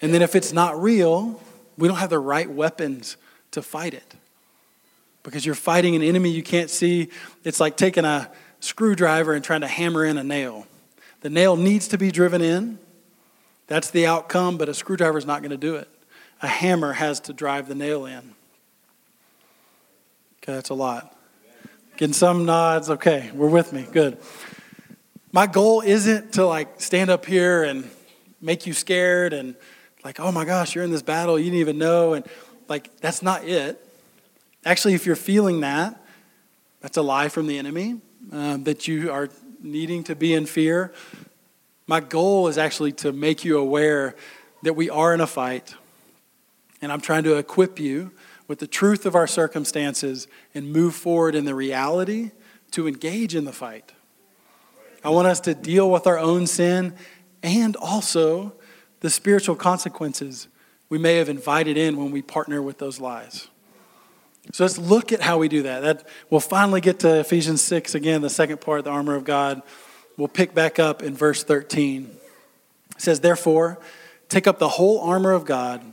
And 0.00 0.14
then 0.14 0.22
if 0.22 0.34
it's 0.34 0.52
not 0.52 0.80
real, 0.80 1.40
we 1.76 1.88
don't 1.88 1.98
have 1.98 2.10
the 2.10 2.18
right 2.18 2.48
weapons 2.48 3.16
to 3.52 3.62
fight 3.62 3.94
it. 3.94 4.14
Because 5.22 5.44
you're 5.44 5.54
fighting 5.54 5.94
an 5.96 6.02
enemy 6.02 6.30
you 6.30 6.42
can't 6.42 6.70
see. 6.70 7.08
It's 7.44 7.60
like 7.60 7.76
taking 7.76 8.04
a 8.04 8.30
screwdriver 8.60 9.34
and 9.34 9.44
trying 9.44 9.60
to 9.62 9.68
hammer 9.68 10.04
in 10.04 10.16
a 10.16 10.24
nail. 10.24 10.66
The 11.20 11.30
nail 11.30 11.56
needs 11.56 11.88
to 11.88 11.98
be 11.98 12.10
driven 12.10 12.40
in. 12.40 12.78
That's 13.66 13.90
the 13.90 14.06
outcome, 14.06 14.56
but 14.56 14.68
a 14.68 14.74
screwdriver 14.74 15.18
is 15.18 15.26
not 15.26 15.42
going 15.42 15.50
to 15.50 15.58
do 15.58 15.76
it. 15.76 15.88
A 16.42 16.48
hammer 16.48 16.92
has 16.92 17.20
to 17.20 17.32
drive 17.32 17.68
the 17.68 17.74
nail 17.74 18.06
in. 18.06 18.34
Okay, 20.42 20.54
that's 20.54 20.70
a 20.70 20.74
lot. 20.74 21.16
Getting 21.96 22.14
some 22.14 22.46
nods. 22.46 22.88
Okay, 22.88 23.30
we're 23.34 23.48
with 23.48 23.72
me. 23.72 23.86
Good. 23.90 24.18
My 25.32 25.46
goal 25.46 25.82
isn't 25.82 26.32
to 26.34 26.46
like 26.46 26.80
stand 26.80 27.10
up 27.10 27.26
here 27.26 27.62
and 27.62 27.88
make 28.40 28.66
you 28.66 28.72
scared 28.72 29.32
and 29.32 29.54
like, 30.02 30.18
oh 30.18 30.32
my 30.32 30.44
gosh, 30.44 30.74
you're 30.74 30.84
in 30.84 30.90
this 30.90 31.02
battle, 31.02 31.38
you 31.38 31.44
didn't 31.44 31.60
even 31.60 31.78
know. 31.78 32.14
And 32.14 32.26
like, 32.68 32.96
that's 33.00 33.22
not 33.22 33.46
it. 33.46 33.86
Actually, 34.64 34.94
if 34.94 35.06
you're 35.06 35.16
feeling 35.16 35.60
that, 35.60 36.00
that's 36.80 36.96
a 36.96 37.02
lie 37.02 37.28
from 37.28 37.46
the 37.46 37.58
enemy, 37.58 38.00
um, 38.32 38.64
that 38.64 38.88
you 38.88 39.10
are 39.10 39.28
needing 39.62 40.04
to 40.04 40.16
be 40.16 40.32
in 40.32 40.46
fear. 40.46 40.92
My 41.86 42.00
goal 42.00 42.48
is 42.48 42.56
actually 42.56 42.92
to 42.92 43.12
make 43.12 43.44
you 43.44 43.58
aware 43.58 44.16
that 44.62 44.74
we 44.74 44.88
are 44.88 45.12
in 45.12 45.20
a 45.20 45.26
fight. 45.26 45.74
And 46.82 46.90
I'm 46.90 47.00
trying 47.00 47.24
to 47.24 47.36
equip 47.36 47.78
you 47.78 48.12
with 48.48 48.58
the 48.58 48.66
truth 48.66 49.06
of 49.06 49.14
our 49.14 49.26
circumstances 49.26 50.26
and 50.54 50.72
move 50.72 50.94
forward 50.94 51.34
in 51.34 51.44
the 51.44 51.54
reality 51.54 52.32
to 52.72 52.88
engage 52.88 53.34
in 53.34 53.44
the 53.44 53.52
fight. 53.52 53.92
I 55.04 55.10
want 55.10 55.28
us 55.28 55.40
to 55.40 55.54
deal 55.54 55.90
with 55.90 56.06
our 56.06 56.18
own 56.18 56.46
sin 56.46 56.94
and 57.42 57.76
also 57.76 58.52
the 59.00 59.10
spiritual 59.10 59.56
consequences 59.56 60.48
we 60.88 60.98
may 60.98 61.16
have 61.16 61.28
invited 61.28 61.76
in 61.76 61.96
when 61.96 62.10
we 62.10 62.22
partner 62.22 62.60
with 62.60 62.78
those 62.78 63.00
lies. 63.00 63.48
So 64.52 64.64
let's 64.64 64.78
look 64.78 65.12
at 65.12 65.20
how 65.20 65.38
we 65.38 65.48
do 65.48 65.62
that. 65.62 65.80
that. 65.82 66.08
We'll 66.28 66.40
finally 66.40 66.80
get 66.80 66.98
to 67.00 67.20
Ephesians 67.20 67.62
6 67.62 67.94
again, 67.94 68.20
the 68.20 68.30
second 68.30 68.60
part, 68.60 68.84
the 68.84 68.90
armor 68.90 69.14
of 69.14 69.24
God. 69.24 69.62
We'll 70.16 70.28
pick 70.28 70.54
back 70.54 70.78
up 70.78 71.02
in 71.02 71.14
verse 71.14 71.44
13. 71.44 72.10
It 72.96 73.00
says, 73.00 73.20
Therefore, 73.20 73.78
take 74.28 74.46
up 74.46 74.58
the 74.58 74.68
whole 74.68 75.00
armor 75.00 75.32
of 75.32 75.44
God 75.44 75.92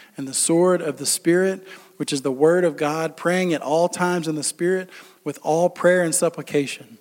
and 0.21 0.27
the 0.27 0.35
sword 0.35 0.83
of 0.83 0.97
the 0.97 1.05
Spirit, 1.07 1.67
which 1.97 2.13
is 2.13 2.21
the 2.21 2.31
word 2.31 2.63
of 2.63 2.77
God, 2.77 3.17
praying 3.17 3.55
at 3.55 3.61
all 3.63 3.89
times 3.89 4.27
in 4.27 4.35
the 4.35 4.43
Spirit 4.43 4.87
with 5.23 5.39
all 5.41 5.67
prayer 5.67 6.03
and 6.03 6.13
supplication. 6.13 6.99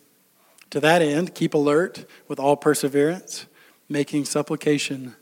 To 0.70 0.80
that 0.80 1.02
end, 1.02 1.34
keep 1.34 1.52
alert 1.52 2.06
with 2.28 2.40
all 2.40 2.56
perseverance, 2.56 3.44
making 3.90 4.24
supplication 4.24 5.16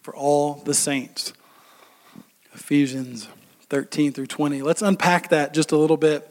for 0.00 0.14
all 0.14 0.62
the 0.64 0.74
saints. 0.74 1.32
Ephesians 2.54 3.26
13 3.68 4.12
through 4.12 4.28
20. 4.28 4.62
Let's 4.62 4.82
unpack 4.82 5.30
that 5.30 5.52
just 5.52 5.72
a 5.72 5.76
little 5.76 5.96
bit. 5.96 6.28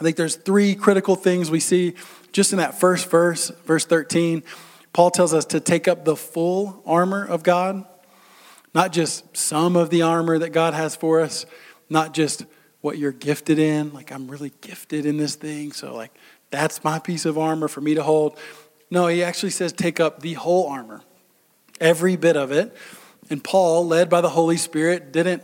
I 0.00 0.02
think 0.02 0.16
there's 0.16 0.34
three 0.34 0.74
critical 0.74 1.14
things 1.14 1.52
we 1.52 1.60
see 1.60 1.94
just 2.32 2.50
in 2.50 2.58
that 2.58 2.80
first 2.80 3.08
verse, 3.08 3.50
verse 3.64 3.84
13. 3.84 4.42
Paul 4.92 5.12
tells 5.12 5.32
us 5.32 5.44
to 5.46 5.60
take 5.60 5.86
up 5.86 6.04
the 6.04 6.16
full 6.16 6.82
armor 6.84 7.24
of 7.24 7.44
God, 7.44 7.84
not 8.74 8.92
just 8.92 9.36
some 9.36 9.76
of 9.76 9.90
the 9.90 10.02
armor 10.02 10.38
that 10.38 10.50
God 10.50 10.74
has 10.74 10.96
for 10.96 11.20
us, 11.20 11.46
not 11.90 12.14
just 12.14 12.44
what 12.80 12.98
you're 12.98 13.12
gifted 13.12 13.58
in. 13.58 13.92
Like, 13.92 14.12
I'm 14.12 14.28
really 14.28 14.52
gifted 14.60 15.06
in 15.06 15.16
this 15.16 15.34
thing, 15.34 15.72
so, 15.72 15.94
like, 15.94 16.12
that's 16.50 16.84
my 16.84 16.98
piece 16.98 17.24
of 17.24 17.38
armor 17.38 17.68
for 17.68 17.80
me 17.80 17.94
to 17.94 18.02
hold. 18.02 18.38
No, 18.90 19.06
he 19.06 19.22
actually 19.22 19.50
says 19.50 19.72
take 19.72 20.00
up 20.00 20.20
the 20.20 20.34
whole 20.34 20.68
armor, 20.68 21.02
every 21.80 22.16
bit 22.16 22.36
of 22.36 22.52
it. 22.52 22.76
And 23.30 23.42
Paul, 23.42 23.86
led 23.86 24.10
by 24.10 24.20
the 24.20 24.28
Holy 24.28 24.58
Spirit, 24.58 25.12
didn't 25.12 25.42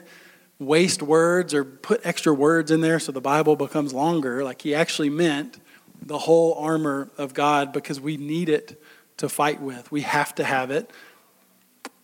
waste 0.59 1.03
words 1.03 1.55
or 1.55 1.65
put 1.65 2.05
extra 2.05 2.35
words 2.35 2.71
in 2.71 2.81
there 2.81 2.99
so 2.99 3.13
the 3.13 3.21
Bible 3.21 3.57
becomes 3.57 3.95
longer. 3.95 4.45
Like 4.45 4.63
he 4.63 4.75
actually 4.75 5.11
meant 5.11 5.59
the 6.03 6.19
whole 6.19 6.55
armor 6.55 7.09
of 7.17 7.33
God 7.33 7.73
because 7.73 8.01
we 8.01 8.17
need 8.17 8.49
it 8.49 8.83
to 9.19 9.29
fight 9.29 9.61
with. 9.61 9.91
We 9.91 10.03
have 10.03 10.35
to 10.37 10.45
have 10.45 10.71
it. 10.71 10.91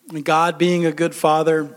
God, 0.09 0.59
being 0.59 0.85
a 0.85 0.93
good 0.93 1.15
father, 1.15 1.77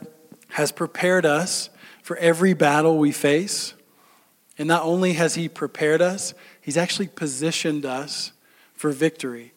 has 0.50 0.72
prepared 0.72 1.26
us 1.26 1.70
for 2.04 2.18
every 2.18 2.54
battle 2.54 2.98
we 2.98 3.12
face. 3.12 3.74
And 4.58 4.68
not 4.68 4.84
only 4.84 5.14
has 5.14 5.36
He 5.36 5.48
prepared 5.50 6.02
us, 6.02 6.34
He's 6.62 6.78
actually 6.78 7.08
positioned 7.08 7.86
us 7.86 8.34
for 8.74 8.92
victory. 8.92 9.54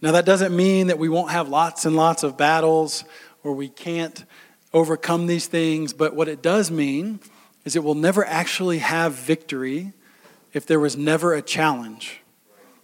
Now, 0.00 0.12
that 0.12 0.24
doesn't 0.24 0.54
mean 0.54 0.86
that 0.86 0.98
we 0.98 1.08
won't 1.08 1.32
have 1.32 1.48
lots 1.48 1.84
and 1.84 1.96
lots 1.96 2.22
of 2.22 2.36
battles 2.36 3.04
or 3.42 3.52
we 3.52 3.68
can't 3.68 4.24
overcome 4.72 5.26
these 5.26 5.46
things, 5.46 5.92
but 5.92 6.14
what 6.14 6.28
it 6.28 6.42
does 6.42 6.70
mean 6.70 7.18
is 7.64 7.74
it 7.74 7.82
will 7.82 7.96
never 7.96 8.24
actually 8.24 8.78
have 8.78 9.14
victory 9.14 9.92
if 10.52 10.66
there 10.66 10.78
was 10.78 10.96
never 10.96 11.34
a 11.34 11.42
challenge. 11.42 12.20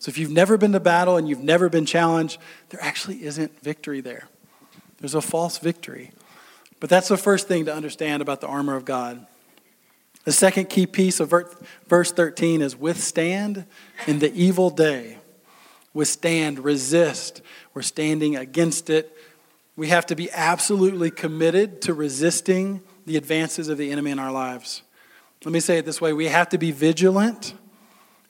So, 0.00 0.11
if 0.11 0.18
you've 0.18 0.33
never 0.33 0.59
been 0.59 0.72
to 0.72 0.81
battle 0.81 1.16
and 1.16 1.29
you've 1.29 1.42
never 1.42 1.68
been 1.68 1.87
challenged, 1.87 2.38
there 2.70 2.83
actually 2.83 3.24
isn't 3.24 3.62
victory 3.62 4.00
there. 4.00 4.29
There's 5.04 5.14
a 5.14 5.20
false 5.20 5.58
victory. 5.58 6.12
But 6.80 6.88
that's 6.88 7.08
the 7.08 7.18
first 7.18 7.46
thing 7.46 7.66
to 7.66 7.74
understand 7.74 8.22
about 8.22 8.40
the 8.40 8.46
armor 8.46 8.74
of 8.74 8.86
God. 8.86 9.26
The 10.24 10.32
second 10.32 10.70
key 10.70 10.86
piece 10.86 11.20
of 11.20 11.30
verse 11.86 12.10
13 12.10 12.62
is 12.62 12.74
withstand 12.74 13.66
in 14.06 14.20
the 14.20 14.32
evil 14.32 14.70
day. 14.70 15.18
Withstand, 15.92 16.58
resist. 16.60 17.42
We're 17.74 17.82
standing 17.82 18.34
against 18.34 18.88
it. 18.88 19.14
We 19.76 19.88
have 19.88 20.06
to 20.06 20.16
be 20.16 20.30
absolutely 20.32 21.10
committed 21.10 21.82
to 21.82 21.92
resisting 21.92 22.80
the 23.04 23.18
advances 23.18 23.68
of 23.68 23.76
the 23.76 23.92
enemy 23.92 24.10
in 24.10 24.18
our 24.18 24.32
lives. 24.32 24.80
Let 25.44 25.52
me 25.52 25.60
say 25.60 25.76
it 25.76 25.84
this 25.84 26.00
way 26.00 26.14
we 26.14 26.28
have 26.28 26.48
to 26.48 26.56
be 26.56 26.72
vigilant 26.72 27.52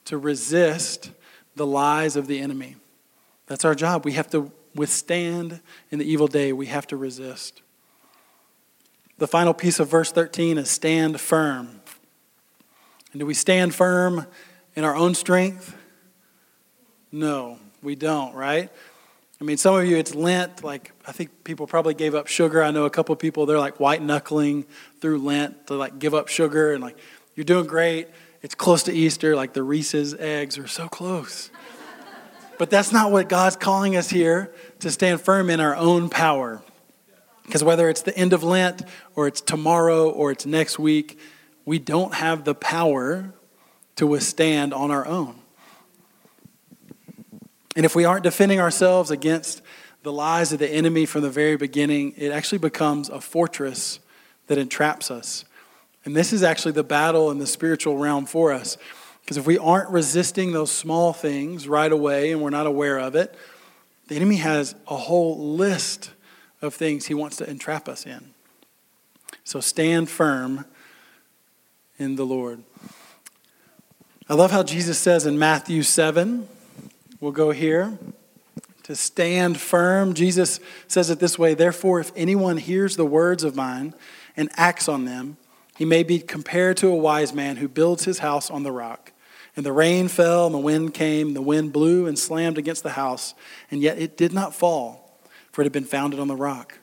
to 0.07 0.19
resist 0.19 1.13
the 1.55 1.67
lies 1.67 2.17
of 2.17 2.27
the 2.27 2.41
enemy. 2.41 2.75
That's 3.47 3.65
our 3.65 3.77
job. 3.77 4.05
We 4.05 4.15
have 4.15 4.29
to 4.31 4.51
withstand 4.75 5.61
in 5.91 5.99
the 5.99 6.05
evil 6.05 6.27
day, 6.27 6.53
we 6.53 6.67
have 6.67 6.87
to 6.89 6.97
resist. 6.97 7.63
The 9.19 9.29
final 9.29 9.55
piece 9.55 9.79
of 9.79 9.89
verse 9.89 10.11
13 10.11 10.59
is 10.59 10.71
stand 10.71 11.21
firm. 11.21 11.81
And 13.13 13.21
do 13.21 13.27
we 13.27 13.35
stand 13.35 13.75
firm 13.75 14.27
in 14.75 14.85
our 14.85 14.97
own 14.97 15.15
strength? 15.15 15.77
No, 17.13 17.59
we 17.83 17.95
don't, 17.95 18.35
right? 18.35 18.71
I 19.41 19.45
mean, 19.45 19.57
some 19.57 19.77
of 19.77 19.87
you, 19.87 19.97
it's 19.97 20.15
Lent. 20.15 20.65
Like, 20.65 20.93
I 21.07 21.13
think 21.13 21.45
people 21.45 21.67
probably 21.67 21.95
gave 21.95 22.15
up 22.15 22.27
sugar. 22.27 22.63
I 22.63 22.71
know 22.71 22.87
a 22.87 22.91
couple 22.91 23.15
people, 23.15 23.47
they're 23.47 23.59
like 23.59 23.79
white 23.79 24.03
knuckling 24.03 24.65
through 25.01 25.19
Lent 25.19 25.69
to 25.69 25.75
like 25.75 25.99
give 25.99 26.15
up 26.15 26.29
sugar 26.29 26.73
and 26.73 26.83
like, 26.83 26.97
you're 27.37 27.45
doing 27.45 27.67
great. 27.67 28.09
It's 28.43 28.55
close 28.55 28.83
to 28.85 28.93
Easter. 28.93 29.37
Like, 29.37 29.53
the 29.53 29.63
Reese's 29.63 30.15
eggs 30.15 30.59
are 30.59 30.67
so 30.67 30.89
close. 30.89 31.51
But 32.59 32.71
that's 32.71 32.93
not 32.93 33.11
what 33.11 33.29
God's 33.29 33.57
calling 33.57 33.97
us 33.97 34.11
here 34.11 34.55
to 34.81 34.91
stand 34.91 35.21
firm 35.21 35.51
in 35.51 35.61
our 35.61 35.77
own 35.77 36.09
power. 36.09 36.63
Because 37.45 37.63
whether 37.63 37.89
it's 37.89 38.03
the 38.03 38.17
end 38.17 38.33
of 38.33 38.43
Lent 38.43 38.83
or 39.15 39.27
it's 39.27 39.41
tomorrow 39.41 40.09
or 40.09 40.31
it's 40.31 40.47
next 40.47 40.79
week, 40.79 41.19
we 41.65 41.79
don't 41.79 42.15
have 42.15 42.45
the 42.45 42.55
power 42.55 43.33
to 43.97 44.07
withstand 44.07 44.73
on 44.73 44.91
our 44.91 45.07
own. 45.07 45.37
And 47.77 47.85
if 47.85 47.95
we 47.95 48.05
aren't 48.05 48.25
defending 48.25 48.61
ourselves 48.61 49.11
against 49.11 49.63
the 50.03 50.13
lies 50.13 50.53
of 50.53 50.59
the 50.59 50.69
enemy 50.69 51.07
from 51.07 51.23
the 51.23 51.31
very 51.31 51.57
beginning, 51.57 52.15
it 52.17 52.31
actually 52.31 52.59
becomes 52.59 53.09
a 53.09 53.21
fortress 53.21 54.01
that 54.47 54.59
entraps 54.59 55.11
us. 55.11 55.45
And 56.05 56.15
this 56.15 56.33
is 56.33 56.43
actually 56.43 56.73
the 56.73 56.85
battle 56.85 57.31
in 57.31 57.39
the 57.39 57.47
spiritual 57.47 57.97
realm 57.97 58.27
for 58.27 58.53
us. 58.53 58.77
Because 59.25 59.39
if 59.39 59.47
we 59.47 59.57
aren't 59.57 59.89
resisting 59.89 60.53
those 60.53 60.71
small 60.71 61.15
things 61.15 61.67
right 61.67 61.91
away 61.91 62.33
and 62.33 62.43
we're 62.43 62.51
not 62.51 62.67
aware 62.67 62.99
of 62.99 63.15
it, 63.15 63.35
the 64.09 64.17
enemy 64.17 64.37
has 64.37 64.75
a 64.87 64.97
whole 64.97 65.55
list 65.55 66.11
of 66.61 66.75
things 66.75 67.07
he 67.07 67.15
wants 67.15 67.37
to 67.39 67.49
entrap 67.49 67.89
us 67.89 68.05
in. 68.05 68.35
So 69.45 69.61
stand 69.61 70.11
firm 70.11 70.67
in 71.99 72.17
the 72.17 72.27
Lord. 72.27 72.63
I 74.29 74.35
love 74.35 74.51
how 74.51 74.63
Jesus 74.63 74.99
says 74.99 75.27
in 75.27 75.39
Matthew 75.39 75.83
7, 75.83 76.49
we'll 77.21 77.33
go 77.33 77.51
here, 77.51 77.99
to 78.85 78.95
stand 78.95 79.59
firm. 79.59 80.13
Jesus 80.15 80.61
says 80.87 81.11
it 81.11 81.19
this 81.19 81.39
way 81.39 81.55
Therefore, 81.55 82.01
if 82.01 82.13
anyone 82.15 82.59
hears 82.59 82.97
the 82.97 83.07
words 83.07 83.43
of 83.43 83.57
mine 83.57 83.95
and 84.37 84.51
acts 84.55 84.89
on 84.89 85.07
them, 85.07 85.39
he 85.77 85.85
may 85.85 86.03
be 86.03 86.21
compared 86.21 86.77
to 86.79 86.89
a 86.89 86.95
wise 86.95 87.33
man 87.33 87.57
who 87.57 87.69
builds 87.69 88.05
his 88.05 88.21
house 88.21 88.51
on 88.51 88.63
the 88.63 88.73
rock. 88.73 89.13
And 89.57 89.65
the 89.65 89.73
rain 89.73 90.09
fell, 90.09 90.47
and 90.47 90.55
the 90.55 90.59
wind 90.59 90.95
came, 90.95 91.35
the 91.35 91.43
wind 91.43 91.73
blew 91.73 92.07
and 92.07 92.19
slammed 92.19 92.59
against 92.59 92.83
the 92.83 92.91
house, 92.91 93.35
and 93.71 93.81
yet 93.81 93.99
it 93.99 94.17
did 94.17 94.33
not 94.33 94.55
fall 94.55 95.05
for 95.55 95.63
it 95.63 95.67
had 95.67 95.73
been 95.73 95.85
founded 95.85 96.19
on 96.19 96.27
the 96.27 96.35
rock. 96.35 96.79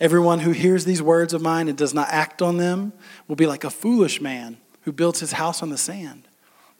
Everyone 0.00 0.38
who 0.38 0.52
hears 0.52 0.86
these 0.86 1.02
words 1.02 1.34
of 1.34 1.42
mine 1.42 1.68
and 1.68 1.76
does 1.76 1.92
not 1.92 2.08
act 2.10 2.40
on 2.40 2.56
them 2.56 2.94
will 3.28 3.36
be 3.36 3.46
like 3.46 3.62
a 3.62 3.68
foolish 3.68 4.22
man 4.22 4.56
who 4.82 4.92
builds 4.92 5.20
his 5.20 5.32
house 5.32 5.62
on 5.62 5.68
the 5.68 5.76
sand. 5.76 6.26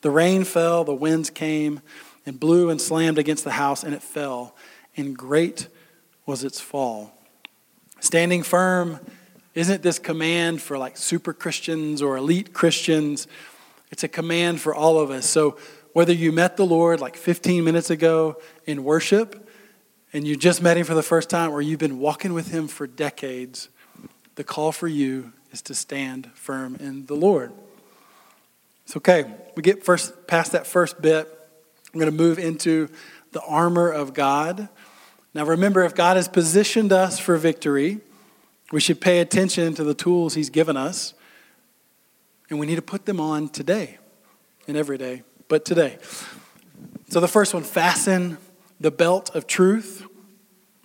The 0.00 0.10
rain 0.10 0.44
fell, 0.44 0.82
the 0.82 0.94
winds 0.94 1.28
came 1.28 1.82
and 2.24 2.40
blew 2.40 2.70
and 2.70 2.80
slammed 2.80 3.18
against 3.18 3.44
the 3.44 3.50
house, 3.50 3.84
and 3.84 3.94
it 3.94 4.02
fell, 4.02 4.56
and 4.96 5.14
great 5.14 5.68
was 6.24 6.42
its 6.42 6.58
fall. 6.58 7.12
Standing 8.00 8.42
firm 8.42 8.98
isn't 9.54 9.82
this 9.82 9.98
command 9.98 10.62
for 10.62 10.78
like 10.78 10.96
super 10.96 11.34
Christians 11.34 12.00
or 12.00 12.16
elite 12.16 12.54
Christians. 12.54 13.26
It's 13.90 14.04
a 14.04 14.08
command 14.08 14.60
for 14.60 14.74
all 14.74 14.98
of 14.98 15.10
us. 15.10 15.26
So 15.26 15.56
whether 15.92 16.12
you 16.12 16.32
met 16.32 16.56
the 16.56 16.66
Lord 16.66 17.00
like 17.00 17.16
15 17.16 17.64
minutes 17.64 17.90
ago 17.90 18.36
in 18.66 18.84
worship, 18.84 19.48
and 20.12 20.26
you 20.26 20.36
just 20.36 20.62
met 20.62 20.76
him 20.76 20.84
for 20.84 20.94
the 20.94 21.02
first 21.02 21.28
time 21.28 21.50
or 21.50 21.60
you've 21.60 21.78
been 21.78 21.98
walking 21.98 22.32
with 22.32 22.50
him 22.50 22.68
for 22.68 22.86
decades, 22.86 23.68
the 24.36 24.44
call 24.44 24.72
for 24.72 24.88
you 24.88 25.32
is 25.52 25.60
to 25.62 25.74
stand 25.74 26.30
firm 26.34 26.76
in 26.76 27.06
the 27.06 27.14
Lord. 27.14 27.52
It's 28.84 28.96
okay. 28.96 29.24
We 29.56 29.62
get 29.62 29.84
first 29.84 30.26
past 30.26 30.52
that 30.52 30.66
first 30.66 31.02
bit. 31.02 31.28
I'm 31.92 32.00
going 32.00 32.10
to 32.10 32.16
move 32.16 32.38
into 32.38 32.88
the 33.32 33.42
armor 33.42 33.90
of 33.90 34.14
God. 34.14 34.68
Now 35.34 35.44
remember, 35.44 35.84
if 35.84 35.94
God 35.94 36.16
has 36.16 36.28
positioned 36.28 36.92
us 36.92 37.18
for 37.18 37.36
victory, 37.36 38.00
we 38.72 38.80
should 38.80 39.00
pay 39.00 39.20
attention 39.20 39.74
to 39.74 39.84
the 39.84 39.94
tools 39.94 40.34
he's 40.34 40.50
given 40.50 40.76
us. 40.76 41.14
And 42.48 42.58
we 42.58 42.66
need 42.66 42.76
to 42.76 42.82
put 42.82 43.06
them 43.06 43.20
on 43.20 43.48
today 43.48 43.98
and 44.68 44.76
every 44.76 44.98
day, 44.98 45.22
but 45.48 45.64
today. 45.64 45.98
So 47.08 47.20
the 47.20 47.28
first 47.28 47.54
one, 47.54 47.62
fasten 47.62 48.38
the 48.80 48.90
belt 48.90 49.34
of 49.34 49.46
truth. 49.46 50.06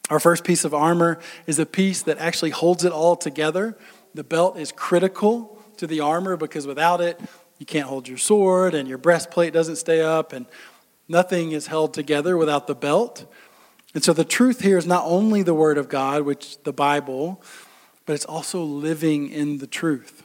Our 0.09 0.19
first 0.19 0.43
piece 0.43 0.65
of 0.65 0.73
armor 0.73 1.19
is 1.47 1.59
a 1.59 1.65
piece 1.65 2.03
that 2.03 2.17
actually 2.17 2.51
holds 2.51 2.83
it 2.83 2.91
all 2.91 3.15
together. 3.15 3.77
The 4.13 4.23
belt 4.23 4.57
is 4.57 4.71
critical 4.71 5.61
to 5.77 5.87
the 5.87 5.99
armor 5.99 6.37
because 6.37 6.67
without 6.67 7.01
it, 7.01 7.19
you 7.57 7.65
can't 7.65 7.87
hold 7.87 8.07
your 8.07 8.17
sword 8.17 8.73
and 8.73 8.87
your 8.87 8.97
breastplate 8.97 9.53
doesn't 9.53 9.75
stay 9.75 10.01
up, 10.01 10.33
and 10.33 10.47
nothing 11.07 11.51
is 11.51 11.67
held 11.67 11.93
together 11.93 12.35
without 12.35 12.67
the 12.67 12.75
belt. 12.75 13.31
And 13.93 14.03
so 14.03 14.13
the 14.13 14.25
truth 14.25 14.61
here 14.61 14.77
is 14.77 14.87
not 14.87 15.03
only 15.05 15.43
the 15.43 15.53
Word 15.53 15.77
of 15.77 15.89
God, 15.89 16.23
which 16.23 16.61
the 16.63 16.73
Bible, 16.73 17.41
but 18.05 18.13
it's 18.13 18.25
also 18.25 18.63
living 18.63 19.29
in 19.29 19.59
the 19.59 19.67
truth, 19.67 20.20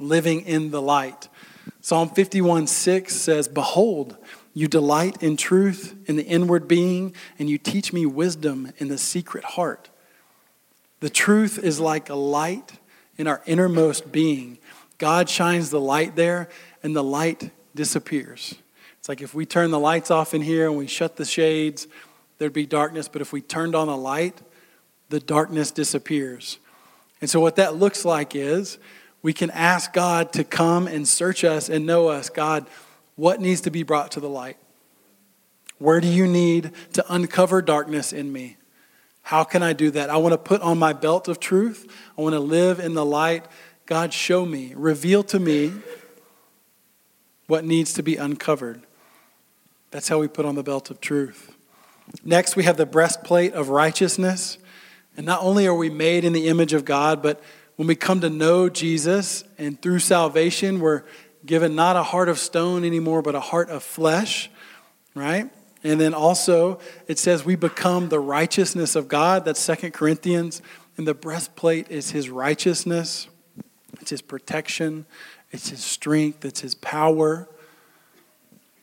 living 0.00 0.42
in 0.42 0.70
the 0.70 0.82
light. 0.82 1.28
Psalm 1.80 2.08
51 2.08 2.66
6 2.66 3.14
says, 3.14 3.48
Behold, 3.48 4.16
you 4.54 4.68
delight 4.68 5.22
in 5.22 5.36
truth 5.36 5.94
in 6.06 6.16
the 6.16 6.24
inward 6.24 6.66
being, 6.66 7.14
and 7.38 7.48
you 7.48 7.58
teach 7.58 7.92
me 7.92 8.06
wisdom 8.06 8.72
in 8.78 8.88
the 8.88 8.98
secret 8.98 9.44
heart. 9.44 9.88
The 11.00 11.10
truth 11.10 11.58
is 11.58 11.78
like 11.78 12.08
a 12.08 12.14
light 12.14 12.72
in 13.16 13.26
our 13.26 13.40
innermost 13.46 14.10
being. 14.10 14.58
God 14.98 15.28
shines 15.28 15.70
the 15.70 15.80
light 15.80 16.16
there, 16.16 16.48
and 16.82 16.94
the 16.94 17.04
light 17.04 17.50
disappears. 17.74 18.54
It's 18.98 19.08
like 19.08 19.20
if 19.20 19.32
we 19.32 19.46
turn 19.46 19.70
the 19.70 19.78
lights 19.78 20.10
off 20.10 20.34
in 20.34 20.42
here 20.42 20.68
and 20.68 20.76
we 20.76 20.88
shut 20.88 21.16
the 21.16 21.24
shades, 21.24 21.86
there'd 22.38 22.52
be 22.52 22.66
darkness, 22.66 23.08
but 23.08 23.22
if 23.22 23.32
we 23.32 23.40
turned 23.40 23.76
on 23.76 23.88
a 23.88 23.96
light, 23.96 24.42
the 25.08 25.20
darkness 25.20 25.70
disappears. 25.70 26.58
And 27.20 27.30
so, 27.30 27.40
what 27.40 27.56
that 27.56 27.76
looks 27.76 28.04
like 28.04 28.34
is 28.34 28.78
we 29.22 29.32
can 29.32 29.50
ask 29.50 29.92
God 29.92 30.32
to 30.34 30.44
come 30.44 30.86
and 30.86 31.06
search 31.06 31.44
us 31.44 31.68
and 31.68 31.86
know 31.86 32.08
us. 32.08 32.30
God, 32.30 32.66
what 33.16 33.40
needs 33.40 33.60
to 33.62 33.70
be 33.70 33.82
brought 33.82 34.12
to 34.12 34.20
the 34.20 34.28
light? 34.28 34.56
Where 35.78 36.00
do 36.00 36.08
you 36.08 36.26
need 36.26 36.72
to 36.94 37.04
uncover 37.12 37.62
darkness 37.62 38.12
in 38.12 38.32
me? 38.32 38.56
How 39.22 39.44
can 39.44 39.62
I 39.62 39.72
do 39.72 39.90
that? 39.90 40.10
I 40.10 40.16
want 40.16 40.32
to 40.32 40.38
put 40.38 40.62
on 40.62 40.78
my 40.78 40.92
belt 40.92 41.28
of 41.28 41.38
truth. 41.38 41.92
I 42.16 42.22
want 42.22 42.34
to 42.34 42.40
live 42.40 42.80
in 42.80 42.94
the 42.94 43.04
light. 43.04 43.44
God, 43.86 44.12
show 44.12 44.46
me, 44.46 44.72
reveal 44.76 45.22
to 45.24 45.38
me 45.38 45.72
what 47.46 47.64
needs 47.64 47.92
to 47.94 48.02
be 48.02 48.16
uncovered. 48.16 48.82
That's 49.90 50.08
how 50.08 50.18
we 50.18 50.28
put 50.28 50.44
on 50.44 50.54
the 50.54 50.62
belt 50.62 50.90
of 50.90 51.00
truth. 51.00 51.54
Next, 52.24 52.56
we 52.56 52.64
have 52.64 52.76
the 52.76 52.86
breastplate 52.86 53.52
of 53.52 53.68
righteousness. 53.68 54.58
And 55.16 55.26
not 55.26 55.42
only 55.42 55.66
are 55.66 55.74
we 55.74 55.90
made 55.90 56.24
in 56.24 56.32
the 56.32 56.48
image 56.48 56.72
of 56.72 56.84
God, 56.84 57.22
but 57.22 57.42
when 57.78 57.86
we 57.86 57.94
come 57.94 58.20
to 58.22 58.28
know 58.28 58.68
Jesus 58.68 59.44
and 59.56 59.80
through 59.80 60.00
salvation, 60.00 60.80
we're 60.80 61.04
given 61.46 61.76
not 61.76 61.94
a 61.94 62.02
heart 62.02 62.28
of 62.28 62.36
stone 62.40 62.84
anymore, 62.84 63.22
but 63.22 63.36
a 63.36 63.40
heart 63.40 63.70
of 63.70 63.84
flesh, 63.84 64.50
right? 65.14 65.48
And 65.84 66.00
then 66.00 66.12
also, 66.12 66.80
it 67.06 67.20
says 67.20 67.44
we 67.44 67.54
become 67.54 68.08
the 68.08 68.18
righteousness 68.18 68.96
of 68.96 69.06
God. 69.06 69.44
That's 69.44 69.60
Second 69.60 69.92
Corinthians. 69.92 70.60
And 70.96 71.06
the 71.06 71.14
breastplate 71.14 71.88
is 71.88 72.10
his 72.10 72.28
righteousness, 72.28 73.28
it's 74.00 74.10
his 74.10 74.22
protection, 74.22 75.06
it's 75.52 75.68
his 75.68 75.84
strength, 75.84 76.44
it's 76.44 76.62
his 76.62 76.74
power. 76.74 77.48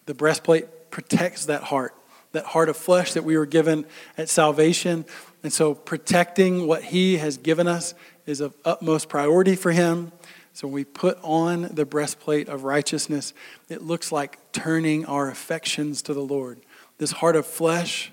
The 0.06 0.14
breastplate 0.14 0.90
protects 0.90 1.48
that 1.48 1.64
heart, 1.64 1.94
that 2.32 2.46
heart 2.46 2.70
of 2.70 2.78
flesh 2.78 3.12
that 3.12 3.26
we 3.26 3.38
were 3.38 3.46
given 3.46 3.86
at 4.18 4.30
salvation. 4.30 5.04
And 5.44 5.52
so, 5.52 5.74
protecting 5.74 6.66
what 6.66 6.82
he 6.82 7.18
has 7.18 7.36
given 7.36 7.68
us 7.68 7.94
is 8.26 8.42
of 8.42 8.56
utmost 8.66 9.10
priority 9.10 9.56
for 9.56 9.72
him. 9.72 10.12
So, 10.54 10.68
when 10.68 10.74
we 10.74 10.84
put 10.86 11.18
on 11.22 11.64
the 11.64 11.86
breastplate 11.86 12.48
of 12.48 12.64
righteousness, 12.64 13.34
it 13.68 13.82
looks 13.82 14.12
like 14.12 14.40
turning 14.54 15.06
our 15.06 15.30
affections 15.30 16.02
to 16.04 16.14
the 16.14 16.22
Lord. 16.22 16.62
This 16.98 17.12
heart 17.12 17.36
of 17.36 17.46
flesh 17.46 18.12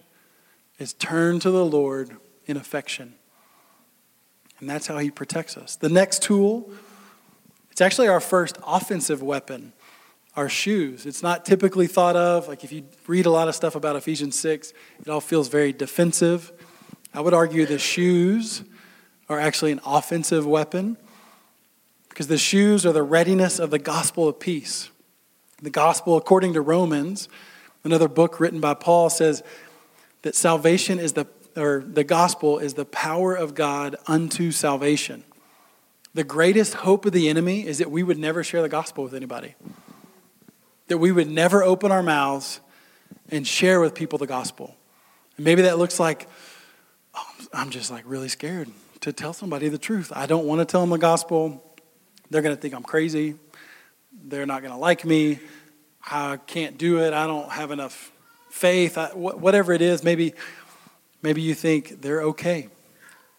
is 0.79 0.93
turned 0.95 1.43
to 1.43 1.51
the 1.51 1.65
Lord 1.65 2.17
in 2.47 2.57
affection. 2.57 3.15
And 4.59 4.69
that's 4.69 4.87
how 4.87 4.99
he 4.99 5.11
protects 5.11 5.57
us. 5.57 5.77
The 5.77 5.89
next 5.89 6.23
tool, 6.23 6.71
it's 7.71 7.81
actually 7.81 8.09
our 8.09 8.21
first 8.21 8.59
offensive 8.67 9.23
weapon, 9.23 9.73
our 10.37 10.49
shoes. 10.49 11.07
It's 11.07 11.23
not 11.23 11.45
typically 11.45 11.87
thought 11.87 12.17
of, 12.17 12.49
like 12.49 12.65
if 12.65 12.73
you 12.73 12.85
read 13.07 13.27
a 13.27 13.31
lot 13.31 13.49
of 13.49 13.55
stuff 13.55 13.75
about 13.75 13.97
Ephesians 13.97 14.39
6, 14.39 14.73
it 15.01 15.09
all 15.09 15.21
feels 15.21 15.49
very 15.49 15.73
defensive. 15.73 16.53
I 17.15 17.21
would 17.21 17.35
argue 17.35 17.67
the 17.67 17.79
shoes 17.79 18.63
are 19.29 19.41
actually 19.41 19.73
an 19.73 19.81
offensive 19.85 20.47
weapon 20.47 20.97
because 22.09 22.27
the 22.27 22.39
shoes 22.39 22.85
are 22.85 22.93
the 22.93 23.03
readiness 23.03 23.59
of 23.59 23.71
the 23.71 23.79
gospel 23.79 24.29
of 24.29 24.39
peace. 24.39 24.91
The 25.63 25.71
gospel, 25.71 26.17
according 26.17 26.55
to 26.55 26.61
Romans, 26.61 27.29
Another 27.85 28.09
book 28.09 28.39
written 28.39 28.61
by 28.61 28.75
Paul 28.75 29.11
says 29.11 29.43
that 30.23 30.35
salvation 30.35 30.99
is 30.99 31.15
the, 31.15 31.27
or 31.57 31.83
the 31.85 32.05
gospel 32.05 32.59
is 32.59 32.75
the 32.75 32.85
power 32.85 33.35
of 33.35 33.55
God 33.55 33.97
unto 34.07 34.53
salvation. 34.53 35.25
The 36.15 36.25
greatest 36.25 36.75
hope 36.75 37.07
of 37.07 37.13
the 37.13 37.29
enemy 37.29 37.67
is 37.67 37.79
that 37.79 37.91
we 37.91 38.03
would 38.03 38.19
never 38.19 38.45
share 38.45 38.63
the 38.63 38.69
gospel 38.69 39.03
with 39.03 39.15
anybody, 39.15 39.55
that 40.89 40.99
we 40.99 41.11
would 41.11 41.29
never 41.29 41.65
open 41.65 41.91
our 41.91 42.03
mouths 42.03 42.61
and 43.31 43.47
share 43.47 43.81
with 43.81 43.95
people 43.95 44.19
the 44.19 44.27
gospel. 44.27 44.77
And 45.37 45.45
maybe 45.45 45.63
that 45.63 45.79
looks 45.79 45.99
like, 45.99 46.29
oh, 47.15 47.27
I'm 47.53 47.71
just 47.71 47.91
like 47.91 48.05
really 48.07 48.29
scared 48.29 48.69
to 49.03 49.13
tell 49.13 49.33
somebody 49.33 49.69
the 49.69 49.79
truth. 49.79 50.13
I 50.15 50.27
don't 50.27 50.47
want 50.47 50.61
to 50.61 50.65
tell 50.65 50.81
them 50.81 50.91
the 50.91 50.99
gospel. 50.99 51.63
They're 52.31 52.43
going 52.43 52.55
to 52.55 52.61
think 52.61 52.73
I'm 52.73 52.83
crazy. 52.83 53.35
They're 54.25 54.47
not 54.47 54.63
going 54.63 54.73
to 54.73 54.79
like 54.79 55.05
me. 55.05 55.41
I 56.05 56.39
can't 56.47 56.79
do 56.79 57.01
it. 57.01 57.13
I 57.13 57.27
don't 57.27 57.51
have 57.51 57.71
enough 57.71 58.13
faith. 58.51 58.97
I, 58.97 59.09
whatever 59.09 59.73
it 59.73 59.83
is, 59.83 60.03
maybe, 60.05 60.35
maybe 61.21 61.43
you 61.43 61.55
think 61.55 62.01
they're 62.01 62.23
okay. 62.23 62.69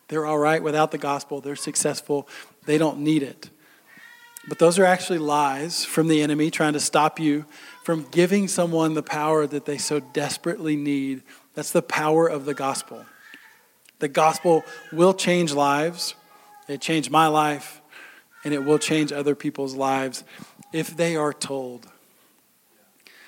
They're 0.09 0.25
all 0.25 0.37
right 0.37 0.61
without 0.61 0.91
the 0.91 0.97
gospel. 0.97 1.39
They're 1.39 1.55
successful. 1.55 2.27
They 2.65 2.77
don't 2.77 2.99
need 2.99 3.23
it. 3.23 3.49
But 4.49 4.59
those 4.59 4.77
are 4.77 4.85
actually 4.85 5.19
lies 5.19 5.85
from 5.85 6.09
the 6.09 6.21
enemy 6.21 6.51
trying 6.51 6.73
to 6.73 6.79
stop 6.81 7.19
you 7.19 7.45
from 7.85 8.05
giving 8.11 8.49
someone 8.49 8.93
the 8.93 9.03
power 9.03 9.47
that 9.47 9.65
they 9.65 9.77
so 9.77 10.01
desperately 10.01 10.75
need. 10.75 11.23
That's 11.53 11.71
the 11.71 11.81
power 11.81 12.27
of 12.27 12.43
the 12.43 12.53
gospel. 12.53 13.05
The 14.03 14.09
gospel 14.09 14.65
will 14.91 15.13
change 15.13 15.53
lives. 15.53 16.13
It 16.67 16.81
changed 16.81 17.09
my 17.09 17.27
life, 17.27 17.81
and 18.43 18.53
it 18.53 18.65
will 18.65 18.77
change 18.77 19.13
other 19.13 19.33
people's 19.33 19.75
lives 19.75 20.25
if 20.73 20.97
they 20.97 21.15
are 21.15 21.31
told. 21.31 21.87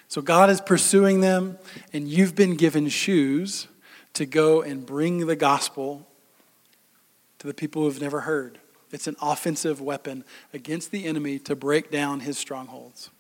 So 0.10 0.22
God 0.22 0.50
is 0.50 0.60
pursuing 0.60 1.22
them, 1.22 1.58
and 1.94 2.10
you've 2.10 2.36
been 2.36 2.58
given 2.58 2.90
shoes 2.90 3.70
to 4.16 4.26
go 4.26 4.62
and 4.62 4.86
bring 4.86 5.28
the 5.28 5.38
gospel 5.38 6.06
to 7.40 7.48
the 7.48 7.54
people 7.54 7.84
who 7.84 7.88
have 7.88 8.02
never 8.02 8.20
heard. 8.20 8.60
It's 8.92 9.08
an 9.08 9.16
offensive 9.22 9.80
weapon 9.80 10.26
against 10.54 10.92
the 10.92 11.06
enemy 11.06 11.40
to 11.40 11.56
break 11.56 11.90
down 11.90 12.20
his 12.20 12.38
strongholds. 12.38 13.12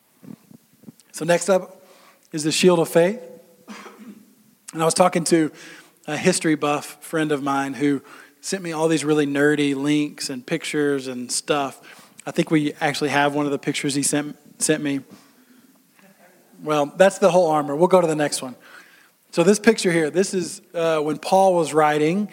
So, 1.13 1.23
next 1.23 1.47
up 1.47 1.87
is 2.33 2.43
the 2.43 2.51
shield 2.51 2.79
of 2.79 2.89
faith. 2.89 3.21
And 4.73 4.81
I 4.81 4.85
was 4.85 4.93
talking 4.93 5.23
to 5.23 5.53
a 6.07 6.17
history 6.17 6.55
buff 6.55 7.03
friend 7.03 7.31
of 7.31 7.41
mine 7.41 7.73
who 7.73 8.01
sent 8.41 8.61
me 8.61 8.71
all 8.71 8.87
these 8.87 9.03
really 9.03 9.25
nerdy 9.25 9.75
links 9.75 10.29
and 10.29 10.45
pictures 10.45 11.07
and 11.07 11.31
stuff. 11.31 12.11
I 12.25 12.31
think 12.31 12.51
we 12.51 12.73
actually 12.79 13.09
have 13.09 13.33
one 13.33 13.45
of 13.45 13.51
the 13.51 13.59
pictures 13.59 13.95
he 13.95 14.03
sent, 14.03 14.37
sent 14.61 14.83
me. 14.83 15.01
Well, 16.63 16.87
that's 16.95 17.19
the 17.19 17.31
whole 17.31 17.47
armor. 17.47 17.75
We'll 17.75 17.87
go 17.87 18.01
to 18.01 18.07
the 18.07 18.15
next 18.15 18.41
one. 18.41 18.55
So, 19.31 19.43
this 19.43 19.59
picture 19.59 19.91
here, 19.91 20.09
this 20.09 20.33
is 20.33 20.61
uh, 20.73 20.99
when 20.99 21.17
Paul 21.17 21.55
was 21.55 21.73
writing. 21.73 22.29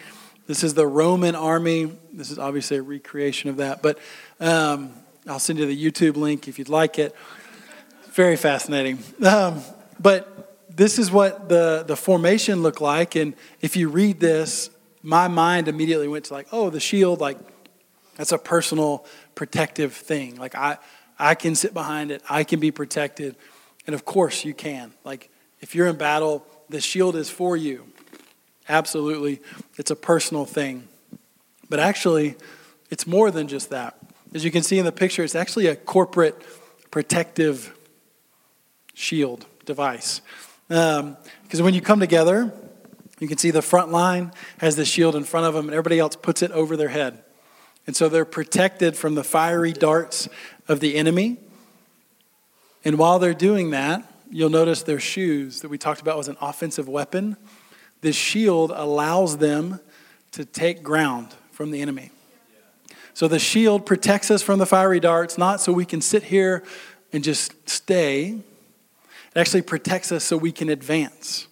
This 0.47 0.63
is 0.63 0.73
the 0.73 0.87
Roman 0.87 1.35
army. 1.35 1.91
This 2.13 2.31
is 2.31 2.39
obviously 2.39 2.77
a 2.77 2.81
recreation 2.81 3.49
of 3.49 3.57
that, 3.57 3.81
but 3.81 3.99
um, 4.39 4.91
I'll 5.27 5.39
send 5.39 5.59
you 5.59 5.65
the 5.65 5.91
YouTube 5.91 6.15
link 6.15 6.47
if 6.47 6.57
you'd 6.59 6.69
like 6.69 6.99
it. 6.99 7.15
Very 8.11 8.35
fascinating. 8.35 8.99
Um, 9.23 9.61
but 9.99 10.32
this 10.75 10.97
is 10.97 11.11
what 11.11 11.49
the, 11.49 11.83
the 11.85 11.95
formation 11.95 12.61
looked 12.63 12.81
like. 12.81 13.15
And 13.15 13.35
if 13.61 13.75
you 13.75 13.89
read 13.89 14.19
this, 14.19 14.69
my 15.01 15.27
mind 15.27 15.67
immediately 15.67 16.07
went 16.07 16.25
to 16.25 16.33
like, 16.33 16.47
oh, 16.51 16.69
the 16.69 16.79
shield, 16.79 17.19
like 17.19 17.37
that's 18.15 18.31
a 18.31 18.37
personal 18.37 19.05
protective 19.35 19.93
thing. 19.93 20.35
Like 20.37 20.55
I, 20.55 20.77
I 21.19 21.35
can 21.35 21.55
sit 21.55 21.73
behind 21.73 22.11
it, 22.11 22.21
I 22.29 22.43
can 22.43 22.59
be 22.59 22.71
protected. 22.71 23.35
And 23.85 23.93
of 23.93 24.05
course, 24.05 24.45
you 24.45 24.53
can. 24.53 24.93
Like, 25.03 25.29
if 25.59 25.75
you're 25.75 25.87
in 25.87 25.97
battle, 25.97 26.45
the 26.69 26.81
shield 26.81 27.15
is 27.15 27.29
for 27.29 27.57
you. 27.57 27.85
Absolutely. 28.69 29.41
It's 29.77 29.91
a 29.91 29.95
personal 29.95 30.45
thing. 30.45 30.87
But 31.69 31.79
actually, 31.79 32.35
it's 32.89 33.05
more 33.05 33.29
than 33.29 33.47
just 33.47 33.69
that. 33.71 33.97
As 34.33 34.45
you 34.45 34.51
can 34.51 34.63
see 34.63 34.79
in 34.79 34.85
the 34.85 34.91
picture, 34.91 35.23
it's 35.23 35.35
actually 35.35 35.67
a 35.67 35.75
corporate 35.75 36.41
protective 36.91 37.75
shield 38.93 39.45
device. 39.65 40.21
Because 40.73 41.59
um, 41.59 41.65
when 41.65 41.75
you 41.75 41.81
come 41.81 41.99
together, 41.99 42.51
you 43.19 43.27
can 43.27 43.37
see 43.37 43.51
the 43.51 43.61
front 43.61 43.91
line 43.91 44.31
has 44.57 44.75
the 44.75 44.85
shield 44.85 45.15
in 45.15 45.23
front 45.23 45.45
of 45.45 45.53
them, 45.53 45.67
and 45.67 45.73
everybody 45.75 45.99
else 45.99 46.15
puts 46.15 46.41
it 46.41 46.49
over 46.49 46.75
their 46.75 46.89
head. 46.89 47.23
And 47.85 47.95
so 47.95 48.09
they're 48.09 48.25
protected 48.25 48.97
from 48.97 49.13
the 49.13 49.23
fiery 49.23 49.71
darts 49.71 50.27
of 50.67 50.79
the 50.79 50.95
enemy. 50.95 51.37
And 52.83 52.97
while 52.97 53.19
they're 53.19 53.35
doing 53.35 53.69
that, 53.69 54.11
you'll 54.31 54.49
notice 54.49 54.81
their 54.81 54.99
shoes 54.99 55.61
that 55.61 55.69
we 55.69 55.77
talked 55.77 56.01
about 56.01 56.17
was 56.17 56.27
an 56.27 56.37
offensive 56.41 56.89
weapon. 56.89 57.37
This 58.01 58.15
shield 58.15 58.71
allows 58.73 59.37
them 59.37 59.79
to 60.31 60.43
take 60.43 60.81
ground 60.81 61.35
from 61.51 61.69
the 61.69 61.83
enemy. 61.83 62.09
So 63.13 63.27
the 63.27 63.37
shield 63.37 63.85
protects 63.85 64.31
us 64.31 64.41
from 64.41 64.57
the 64.57 64.65
fiery 64.65 64.99
darts, 64.99 65.37
not 65.37 65.61
so 65.61 65.71
we 65.71 65.85
can 65.85 66.01
sit 66.01 66.23
here 66.23 66.63
and 67.11 67.23
just 67.23 67.69
stay. 67.69 68.39
It 69.35 69.39
actually 69.39 69.63
protects 69.63 70.11
us 70.11 70.23
so 70.23 70.37
we 70.37 70.51
can 70.51 70.69
advance. 70.69 71.47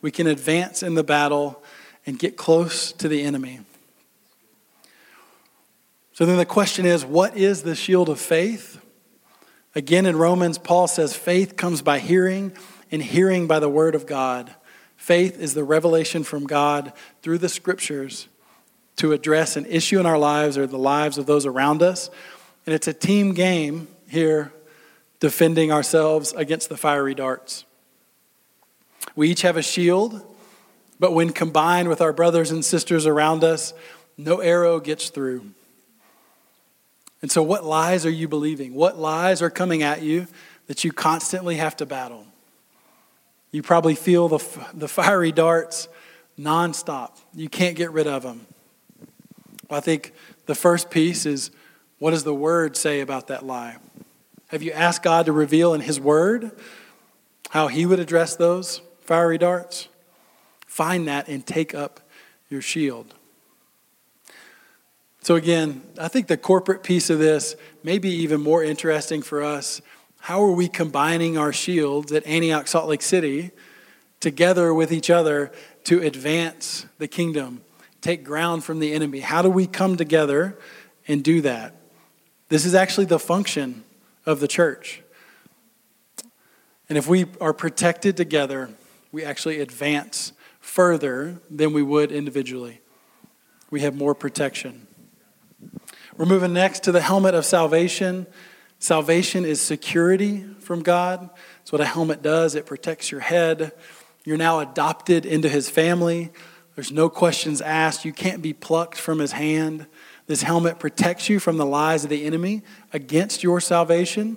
We 0.00 0.10
can 0.10 0.26
advance 0.26 0.82
in 0.82 0.94
the 0.94 1.04
battle 1.04 1.62
and 2.06 2.18
get 2.18 2.36
close 2.36 2.92
to 2.92 3.08
the 3.08 3.22
enemy. 3.22 3.60
So 6.12 6.24
then 6.24 6.38
the 6.38 6.46
question 6.46 6.86
is 6.86 7.04
what 7.04 7.36
is 7.36 7.62
the 7.62 7.74
shield 7.74 8.08
of 8.08 8.18
faith? 8.18 8.80
Again, 9.74 10.06
in 10.06 10.16
Romans, 10.16 10.56
Paul 10.56 10.88
says 10.88 11.14
faith 11.14 11.56
comes 11.56 11.82
by 11.82 11.98
hearing, 11.98 12.52
and 12.90 13.02
hearing 13.02 13.46
by 13.46 13.58
the 13.58 13.68
word 13.68 13.94
of 13.94 14.06
God. 14.06 14.54
Faith 14.96 15.38
is 15.38 15.52
the 15.52 15.64
revelation 15.64 16.24
from 16.24 16.46
God 16.46 16.92
through 17.20 17.38
the 17.38 17.48
scriptures 17.48 18.28
to 18.96 19.12
address 19.12 19.56
an 19.56 19.66
issue 19.66 20.00
in 20.00 20.06
our 20.06 20.18
lives 20.18 20.56
or 20.56 20.66
the 20.66 20.78
lives 20.78 21.18
of 21.18 21.26
those 21.26 21.44
around 21.44 21.82
us. 21.82 22.08
And 22.64 22.74
it's 22.74 22.88
a 22.88 22.94
team 22.94 23.34
game 23.34 23.88
here, 24.08 24.52
defending 25.20 25.72
ourselves 25.72 26.32
against 26.34 26.68
the 26.68 26.76
fiery 26.76 27.14
darts. 27.14 27.64
We 29.14 29.30
each 29.30 29.42
have 29.42 29.56
a 29.56 29.62
shield, 29.62 30.22
but 30.98 31.12
when 31.12 31.30
combined 31.30 31.88
with 31.88 32.00
our 32.00 32.12
brothers 32.12 32.50
and 32.50 32.64
sisters 32.64 33.06
around 33.06 33.44
us, 33.44 33.72
no 34.16 34.40
arrow 34.40 34.80
gets 34.80 35.10
through. 35.10 35.50
And 37.22 37.30
so, 37.30 37.42
what 37.42 37.64
lies 37.64 38.04
are 38.04 38.10
you 38.10 38.28
believing? 38.28 38.74
What 38.74 38.98
lies 38.98 39.42
are 39.42 39.50
coming 39.50 39.82
at 39.82 40.02
you 40.02 40.26
that 40.66 40.84
you 40.84 40.92
constantly 40.92 41.56
have 41.56 41.76
to 41.76 41.86
battle? 41.86 42.26
You 43.52 43.62
probably 43.62 43.94
feel 43.94 44.28
the, 44.28 44.44
the 44.74 44.88
fiery 44.88 45.32
darts 45.32 45.88
nonstop. 46.38 47.12
You 47.34 47.48
can't 47.48 47.76
get 47.76 47.90
rid 47.90 48.06
of 48.06 48.22
them. 48.22 48.46
I 49.70 49.80
think 49.80 50.12
the 50.46 50.54
first 50.54 50.90
piece 50.90 51.26
is 51.26 51.50
what 51.98 52.10
does 52.10 52.24
the 52.24 52.34
Word 52.34 52.76
say 52.76 53.00
about 53.00 53.28
that 53.28 53.44
lie? 53.44 53.76
Have 54.48 54.62
you 54.62 54.70
asked 54.72 55.02
God 55.02 55.26
to 55.26 55.32
reveal 55.32 55.74
in 55.74 55.80
His 55.80 55.98
Word 55.98 56.52
how 57.50 57.66
He 57.68 57.84
would 57.84 57.98
address 57.98 58.36
those 58.36 58.80
fiery 59.00 59.38
darts? 59.38 59.88
Find 60.66 61.08
that 61.08 61.28
and 61.28 61.44
take 61.44 61.74
up 61.74 62.00
your 62.48 62.62
shield. 62.62 63.14
So, 65.22 65.34
again, 65.34 65.82
I 65.98 66.06
think 66.06 66.28
the 66.28 66.36
corporate 66.36 66.84
piece 66.84 67.10
of 67.10 67.18
this 67.18 67.56
may 67.82 67.98
be 67.98 68.10
even 68.10 68.40
more 68.40 68.62
interesting 68.62 69.22
for 69.22 69.42
us. 69.42 69.82
How 70.20 70.40
are 70.44 70.52
we 70.52 70.68
combining 70.68 71.36
our 71.36 71.52
shields 71.52 72.12
at 72.12 72.24
Antioch, 72.24 72.68
Salt 72.68 72.88
Lake 72.88 73.02
City, 73.02 73.50
together 74.20 74.72
with 74.72 74.92
each 74.92 75.10
other 75.10 75.50
to 75.84 76.00
advance 76.02 76.86
the 76.98 77.08
kingdom, 77.08 77.62
take 78.00 78.22
ground 78.22 78.62
from 78.62 78.78
the 78.78 78.92
enemy? 78.92 79.18
How 79.18 79.42
do 79.42 79.50
we 79.50 79.66
come 79.66 79.96
together 79.96 80.56
and 81.08 81.24
do 81.24 81.40
that? 81.40 81.74
This 82.48 82.64
is 82.64 82.76
actually 82.76 83.06
the 83.06 83.18
function 83.18 83.82
of 84.26 84.40
the 84.40 84.48
church. 84.48 85.02
And 86.88 86.98
if 86.98 87.08
we 87.08 87.26
are 87.40 87.52
protected 87.52 88.16
together, 88.16 88.70
we 89.12 89.24
actually 89.24 89.60
advance 89.60 90.32
further 90.60 91.40
than 91.50 91.72
we 91.72 91.82
would 91.82 92.12
individually. 92.12 92.80
We 93.70 93.80
have 93.80 93.96
more 93.96 94.14
protection. 94.14 94.86
We're 96.16 96.26
moving 96.26 96.52
next 96.52 96.84
to 96.84 96.92
the 96.92 97.00
helmet 97.00 97.34
of 97.34 97.44
salvation. 97.44 98.26
Salvation 98.78 99.44
is 99.44 99.60
security 99.60 100.44
from 100.60 100.82
God. 100.82 101.30
That's 101.58 101.72
what 101.72 101.80
a 101.80 101.86
helmet 101.86 102.22
does, 102.22 102.54
it 102.54 102.66
protects 102.66 103.10
your 103.10 103.20
head. 103.20 103.72
You're 104.24 104.36
now 104.36 104.60
adopted 104.60 105.24
into 105.24 105.48
his 105.48 105.70
family. 105.70 106.30
There's 106.74 106.92
no 106.92 107.08
questions 107.08 107.60
asked. 107.60 108.04
You 108.04 108.12
can't 108.12 108.42
be 108.42 108.52
plucked 108.52 108.98
from 108.98 109.18
his 109.18 109.32
hand. 109.32 109.86
This 110.26 110.42
helmet 110.42 110.78
protects 110.78 111.28
you 111.28 111.38
from 111.38 111.56
the 111.56 111.66
lies 111.66 112.04
of 112.04 112.10
the 112.10 112.24
enemy 112.24 112.62
against 112.92 113.42
your 113.42 113.60
salvation. 113.60 114.36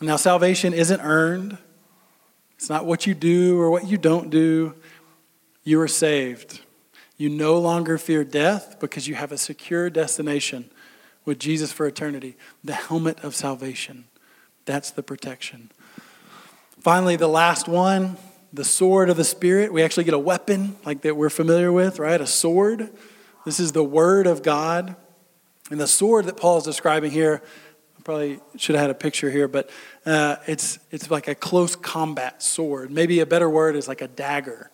Now, 0.00 0.16
salvation 0.16 0.72
isn't 0.72 1.00
earned, 1.00 1.58
it's 2.56 2.68
not 2.68 2.86
what 2.86 3.06
you 3.06 3.14
do 3.14 3.60
or 3.60 3.70
what 3.70 3.86
you 3.86 3.96
don't 3.96 4.30
do. 4.30 4.74
You 5.64 5.80
are 5.80 5.88
saved. 5.88 6.60
You 7.16 7.28
no 7.28 7.58
longer 7.58 7.96
fear 7.98 8.24
death 8.24 8.76
because 8.80 9.08
you 9.08 9.14
have 9.14 9.32
a 9.32 9.38
secure 9.38 9.88
destination 9.90 10.70
with 11.24 11.38
Jesus 11.38 11.72
for 11.72 11.86
eternity. 11.86 12.36
The 12.64 12.74
helmet 12.74 13.20
of 13.20 13.34
salvation. 13.34 14.04
That's 14.66 14.90
the 14.90 15.02
protection. 15.02 15.70
Finally, 16.80 17.16
the 17.16 17.28
last 17.28 17.68
one 17.68 18.16
the 18.52 18.64
sword 18.64 19.10
of 19.10 19.16
the 19.16 19.24
Spirit. 19.24 19.72
We 19.72 19.82
actually 19.82 20.04
get 20.04 20.14
a 20.14 20.18
weapon 20.18 20.76
like 20.84 21.02
that 21.02 21.16
we're 21.16 21.30
familiar 21.30 21.70
with, 21.70 21.98
right? 21.98 22.20
A 22.20 22.26
sword. 22.26 22.90
This 23.44 23.60
is 23.60 23.72
the 23.72 23.84
Word 23.84 24.26
of 24.26 24.42
God. 24.42 24.96
And 25.70 25.80
the 25.80 25.86
sword 25.86 26.26
that 26.26 26.36
Paul 26.36 26.58
is 26.58 26.64
describing 26.64 27.10
here, 27.10 27.42
I 27.98 28.02
probably 28.02 28.40
should 28.56 28.74
have 28.74 28.82
had 28.82 28.90
a 28.90 28.94
picture 28.94 29.30
here, 29.30 29.46
but 29.46 29.70
uh, 30.04 30.36
it's, 30.46 30.78
it's 30.90 31.10
like 31.10 31.28
a 31.28 31.34
close 31.34 31.76
combat 31.76 32.42
sword. 32.42 32.90
Maybe 32.90 33.20
a 33.20 33.26
better 33.26 33.48
word 33.48 33.76
is 33.76 33.86
like 33.86 34.00
a 34.00 34.08
dagger. 34.08 34.70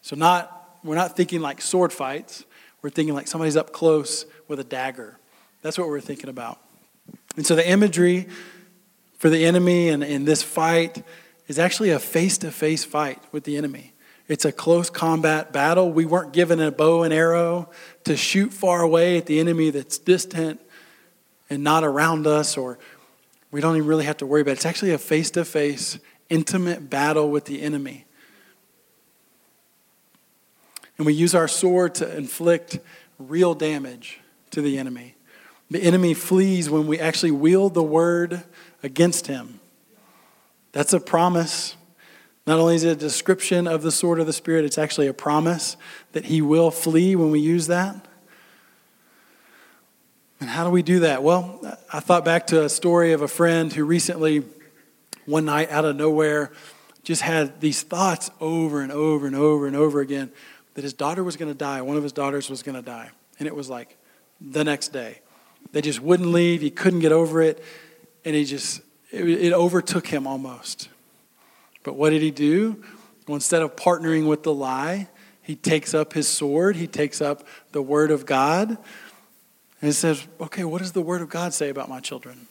So 0.00 0.16
not, 0.16 0.78
we're 0.82 0.94
not 0.94 1.16
thinking 1.16 1.40
like 1.40 1.60
sword 1.60 1.92
fights. 1.92 2.44
We're 2.80 2.90
thinking 2.90 3.14
like 3.14 3.26
somebody's 3.26 3.56
up 3.56 3.72
close 3.72 4.24
with 4.46 4.58
a 4.58 4.64
dagger. 4.64 5.18
That's 5.60 5.76
what 5.76 5.88
we're 5.88 6.00
thinking 6.00 6.30
about. 6.30 6.60
And 7.36 7.46
so 7.46 7.54
the 7.54 7.68
imagery 7.68 8.28
for 9.18 9.28
the 9.28 9.44
enemy 9.44 9.88
and 9.88 10.02
in 10.02 10.24
this 10.24 10.42
fight 10.42 11.02
is 11.48 11.58
actually 11.58 11.90
a 11.90 11.98
face 11.98 12.38
to 12.38 12.50
face 12.50 12.84
fight 12.84 13.20
with 13.32 13.44
the 13.44 13.56
enemy. 13.56 13.92
It's 14.28 14.44
a 14.44 14.52
close 14.52 14.90
combat 14.90 15.52
battle. 15.52 15.90
We 15.90 16.04
weren't 16.04 16.32
given 16.32 16.60
a 16.60 16.70
bow 16.70 17.02
and 17.02 17.14
arrow 17.14 17.70
to 18.04 18.16
shoot 18.16 18.52
far 18.52 18.82
away 18.82 19.16
at 19.16 19.26
the 19.26 19.40
enemy 19.40 19.70
that's 19.70 19.96
distant 19.96 20.60
and 21.48 21.64
not 21.64 21.82
around 21.82 22.26
us, 22.26 22.58
or 22.58 22.78
we 23.50 23.62
don't 23.62 23.76
even 23.76 23.88
really 23.88 24.04
have 24.04 24.18
to 24.18 24.26
worry 24.26 24.42
about 24.42 24.52
it. 24.52 24.58
It's 24.58 24.66
actually 24.66 24.92
a 24.92 24.98
face 24.98 25.30
to 25.32 25.46
face, 25.46 25.98
intimate 26.28 26.90
battle 26.90 27.30
with 27.30 27.46
the 27.46 27.62
enemy. 27.62 28.04
And 30.98 31.06
we 31.06 31.14
use 31.14 31.34
our 31.34 31.48
sword 31.48 31.94
to 31.96 32.16
inflict 32.16 32.80
real 33.18 33.54
damage 33.54 34.20
to 34.50 34.60
the 34.60 34.76
enemy. 34.78 35.14
The 35.70 35.80
enemy 35.82 36.12
flees 36.12 36.68
when 36.68 36.86
we 36.86 36.98
actually 36.98 37.30
wield 37.30 37.72
the 37.72 37.82
word 37.82 38.42
against 38.82 39.26
him. 39.26 39.60
That's 40.72 40.92
a 40.92 41.00
promise. 41.00 41.76
Not 42.48 42.60
only 42.60 42.76
is 42.76 42.84
it 42.84 42.92
a 42.92 42.96
description 42.96 43.66
of 43.66 43.82
the 43.82 43.92
sword 43.92 44.18
of 44.20 44.26
the 44.26 44.32
Spirit, 44.32 44.64
it's 44.64 44.78
actually 44.78 45.06
a 45.06 45.12
promise 45.12 45.76
that 46.12 46.24
he 46.24 46.40
will 46.40 46.70
flee 46.70 47.14
when 47.14 47.30
we 47.30 47.40
use 47.40 47.66
that. 47.66 48.08
And 50.40 50.48
how 50.48 50.64
do 50.64 50.70
we 50.70 50.80
do 50.80 51.00
that? 51.00 51.22
Well, 51.22 51.60
I 51.92 52.00
thought 52.00 52.24
back 52.24 52.46
to 52.46 52.64
a 52.64 52.70
story 52.70 53.12
of 53.12 53.20
a 53.20 53.28
friend 53.28 53.70
who 53.70 53.84
recently, 53.84 54.44
one 55.26 55.44
night 55.44 55.70
out 55.70 55.84
of 55.84 55.96
nowhere, 55.96 56.50
just 57.02 57.20
had 57.20 57.60
these 57.60 57.82
thoughts 57.82 58.30
over 58.40 58.80
and 58.80 58.92
over 58.92 59.26
and 59.26 59.36
over 59.36 59.66
and 59.66 59.76
over 59.76 60.00
again 60.00 60.32
that 60.72 60.84
his 60.84 60.94
daughter 60.94 61.22
was 61.22 61.36
going 61.36 61.52
to 61.52 61.58
die. 61.58 61.82
One 61.82 61.98
of 61.98 62.02
his 62.02 62.12
daughters 62.12 62.48
was 62.48 62.62
going 62.62 62.76
to 62.76 62.82
die. 62.82 63.10
And 63.38 63.46
it 63.46 63.54
was 63.54 63.68
like 63.68 63.94
the 64.40 64.64
next 64.64 64.88
day. 64.88 65.20
They 65.72 65.82
just 65.82 66.00
wouldn't 66.00 66.30
leave. 66.30 66.62
He 66.62 66.70
couldn't 66.70 67.00
get 67.00 67.12
over 67.12 67.42
it. 67.42 67.62
And 68.24 68.34
he 68.34 68.46
just 68.46 68.80
it, 69.12 69.28
it 69.28 69.52
overtook 69.52 70.06
him 70.06 70.26
almost. 70.26 70.88
But 71.88 71.96
what 71.96 72.10
did 72.10 72.20
he 72.20 72.30
do? 72.30 72.84
Well, 73.26 73.36
instead 73.36 73.62
of 73.62 73.74
partnering 73.74 74.28
with 74.28 74.42
the 74.42 74.52
lie, 74.52 75.08
he 75.40 75.56
takes 75.56 75.94
up 75.94 76.12
his 76.12 76.28
sword, 76.28 76.76
he 76.76 76.86
takes 76.86 77.22
up 77.22 77.46
the 77.72 77.80
word 77.80 78.10
of 78.10 78.26
God, 78.26 78.68
and 78.68 78.76
he 79.80 79.92
says, 79.92 80.26
Okay, 80.38 80.64
what 80.64 80.82
does 80.82 80.92
the 80.92 81.00
word 81.00 81.22
of 81.22 81.30
God 81.30 81.54
say 81.54 81.70
about 81.70 81.88
my 81.88 81.98
children? 82.00 82.46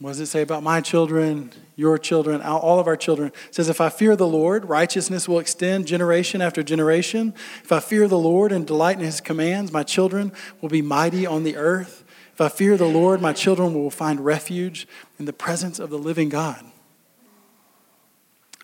What 0.00 0.10
does 0.10 0.18
it 0.18 0.26
say 0.26 0.42
about 0.42 0.64
my 0.64 0.80
children, 0.80 1.52
your 1.76 1.96
children, 1.96 2.42
all 2.42 2.80
of 2.80 2.88
our 2.88 2.96
children? 2.96 3.30
It 3.46 3.54
says, 3.54 3.68
If 3.68 3.80
I 3.80 3.88
fear 3.88 4.16
the 4.16 4.26
Lord, 4.26 4.68
righteousness 4.68 5.28
will 5.28 5.38
extend 5.38 5.86
generation 5.86 6.42
after 6.42 6.64
generation. 6.64 7.34
If 7.62 7.70
I 7.70 7.78
fear 7.78 8.08
the 8.08 8.18
Lord 8.18 8.50
and 8.50 8.66
delight 8.66 8.98
in 8.98 9.04
his 9.04 9.20
commands, 9.20 9.70
my 9.70 9.84
children 9.84 10.32
will 10.60 10.70
be 10.70 10.82
mighty 10.82 11.24
on 11.24 11.44
the 11.44 11.54
earth. 11.54 12.02
If 12.34 12.40
I 12.40 12.48
fear 12.48 12.76
the 12.76 12.88
Lord, 12.88 13.22
my 13.22 13.32
children 13.32 13.74
will 13.74 13.90
find 13.90 14.24
refuge 14.24 14.88
in 15.20 15.24
the 15.26 15.32
presence 15.32 15.78
of 15.78 15.90
the 15.90 15.98
living 16.00 16.30
God. 16.30 16.64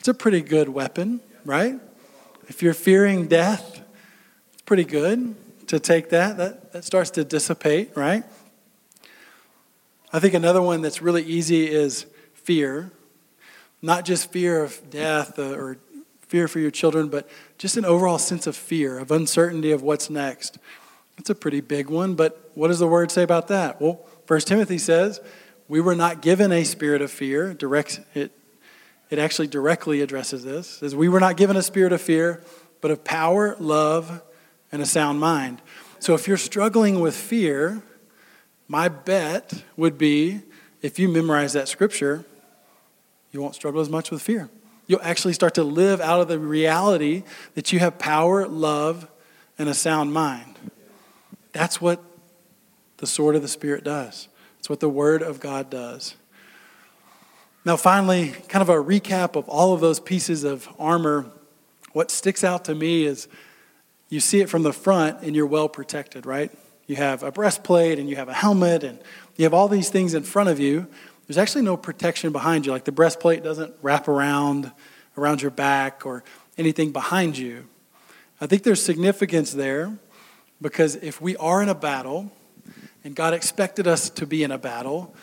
It's 0.04 0.08
a 0.10 0.12
pretty 0.12 0.42
good 0.42 0.68
weapon, 0.68 1.22
right? 1.46 1.80
If 2.48 2.62
you're 2.62 2.74
fearing 2.74 3.26
death, 3.26 3.80
it's 4.52 4.60
pretty 4.60 4.84
good 4.84 5.34
to 5.68 5.80
take 5.80 6.10
that. 6.10 6.36
That, 6.36 6.74
that 6.74 6.84
starts 6.84 7.08
to 7.12 7.24
dissipate, 7.24 7.96
right? 7.96 8.22
I 10.12 10.20
think 10.20 10.34
another 10.34 10.60
one 10.60 10.82
that's 10.82 11.00
really 11.00 11.22
easy 11.22 11.66
is 11.66 12.04
fear. 12.34 12.92
Not 13.80 14.04
just 14.04 14.30
fear 14.30 14.62
of 14.62 14.78
death 14.90 15.38
uh, 15.38 15.54
or 15.54 15.78
fear 16.28 16.48
for 16.48 16.58
your 16.58 16.70
children, 16.70 17.08
but 17.08 17.26
just 17.56 17.78
an 17.78 17.86
overall 17.86 18.18
sense 18.18 18.46
of 18.46 18.54
fear, 18.54 18.98
of 18.98 19.10
uncertainty 19.10 19.72
of 19.72 19.80
what's 19.80 20.10
next. 20.10 20.58
It's 21.16 21.30
a 21.30 21.34
pretty 21.34 21.62
big 21.62 21.88
one, 21.88 22.14
but 22.14 22.50
what 22.52 22.68
does 22.68 22.78
the 22.78 22.86
word 22.86 23.10
say 23.10 23.22
about 23.22 23.48
that? 23.48 23.80
Well, 23.80 24.04
First 24.26 24.48
Timothy 24.48 24.76
says, 24.76 25.18
we 25.66 25.80
were 25.80 25.96
not 25.96 26.20
given 26.20 26.52
a 26.52 26.62
spirit 26.64 27.00
of 27.00 27.10
fear. 27.10 27.54
Direct, 27.54 28.00
it, 28.12 28.32
it 29.10 29.18
actually 29.18 29.46
directly 29.46 30.00
addresses 30.00 30.44
this. 30.44 30.68
Says, 30.68 30.94
we 30.94 31.08
were 31.08 31.20
not 31.20 31.36
given 31.36 31.56
a 31.56 31.62
spirit 31.62 31.92
of 31.92 32.00
fear, 32.00 32.42
but 32.80 32.90
of 32.90 33.04
power, 33.04 33.56
love, 33.58 34.22
and 34.72 34.82
a 34.82 34.86
sound 34.86 35.20
mind. 35.20 35.62
So 35.98 36.14
if 36.14 36.28
you're 36.28 36.36
struggling 36.36 37.00
with 37.00 37.14
fear, 37.14 37.82
my 38.68 38.88
bet 38.88 39.64
would 39.76 39.96
be 39.98 40.42
if 40.82 40.98
you 40.98 41.08
memorize 41.08 41.52
that 41.54 41.68
scripture, 41.68 42.24
you 43.32 43.40
won't 43.40 43.54
struggle 43.54 43.80
as 43.80 43.88
much 43.88 44.10
with 44.10 44.20
fear. 44.20 44.50
You'll 44.86 45.02
actually 45.02 45.32
start 45.32 45.54
to 45.54 45.64
live 45.64 46.00
out 46.00 46.20
of 46.20 46.28
the 46.28 46.38
reality 46.38 47.22
that 47.54 47.72
you 47.72 47.78
have 47.78 47.98
power, 47.98 48.46
love, 48.46 49.08
and 49.58 49.68
a 49.68 49.74
sound 49.74 50.12
mind. 50.12 50.58
That's 51.52 51.80
what 51.80 52.02
the 52.98 53.06
sword 53.06 53.34
of 53.36 53.42
the 53.42 53.48
Spirit 53.48 53.84
does. 53.84 54.28
It's 54.58 54.68
what 54.68 54.80
the 54.80 54.88
Word 54.88 55.22
of 55.22 55.40
God 55.40 55.70
does. 55.70 56.16
Now, 57.66 57.78
finally, 57.78 58.28
kind 58.48 58.60
of 58.60 58.68
a 58.68 58.74
recap 58.74 59.36
of 59.36 59.48
all 59.48 59.72
of 59.72 59.80
those 59.80 59.98
pieces 59.98 60.44
of 60.44 60.68
armor. 60.78 61.24
What 61.92 62.10
sticks 62.10 62.44
out 62.44 62.66
to 62.66 62.74
me 62.74 63.04
is 63.04 63.26
you 64.10 64.20
see 64.20 64.42
it 64.42 64.50
from 64.50 64.64
the 64.64 64.72
front 64.72 65.22
and 65.22 65.34
you're 65.34 65.46
well 65.46 65.70
protected, 65.70 66.26
right? 66.26 66.50
You 66.86 66.96
have 66.96 67.22
a 67.22 67.32
breastplate 67.32 67.98
and 67.98 68.06
you 68.10 68.16
have 68.16 68.28
a 68.28 68.34
helmet 68.34 68.84
and 68.84 68.98
you 69.36 69.44
have 69.44 69.54
all 69.54 69.68
these 69.68 69.88
things 69.88 70.12
in 70.12 70.24
front 70.24 70.50
of 70.50 70.60
you. 70.60 70.86
There's 71.26 71.38
actually 71.38 71.62
no 71.62 71.78
protection 71.78 72.32
behind 72.32 72.66
you. 72.66 72.72
Like 72.72 72.84
the 72.84 72.92
breastplate 72.92 73.42
doesn't 73.42 73.74
wrap 73.80 74.08
around 74.08 74.70
around 75.16 75.40
your 75.40 75.50
back 75.50 76.04
or 76.04 76.22
anything 76.58 76.92
behind 76.92 77.38
you. 77.38 77.64
I 78.42 78.46
think 78.46 78.62
there's 78.64 78.82
significance 78.82 79.52
there 79.52 79.96
because 80.60 80.96
if 80.96 81.18
we 81.22 81.34
are 81.36 81.62
in 81.62 81.70
a 81.70 81.74
battle 81.74 82.30
and 83.04 83.14
God 83.14 83.32
expected 83.32 83.86
us 83.86 84.10
to 84.10 84.26
be 84.26 84.42
in 84.42 84.50
a 84.50 84.58
battle, 84.58 85.14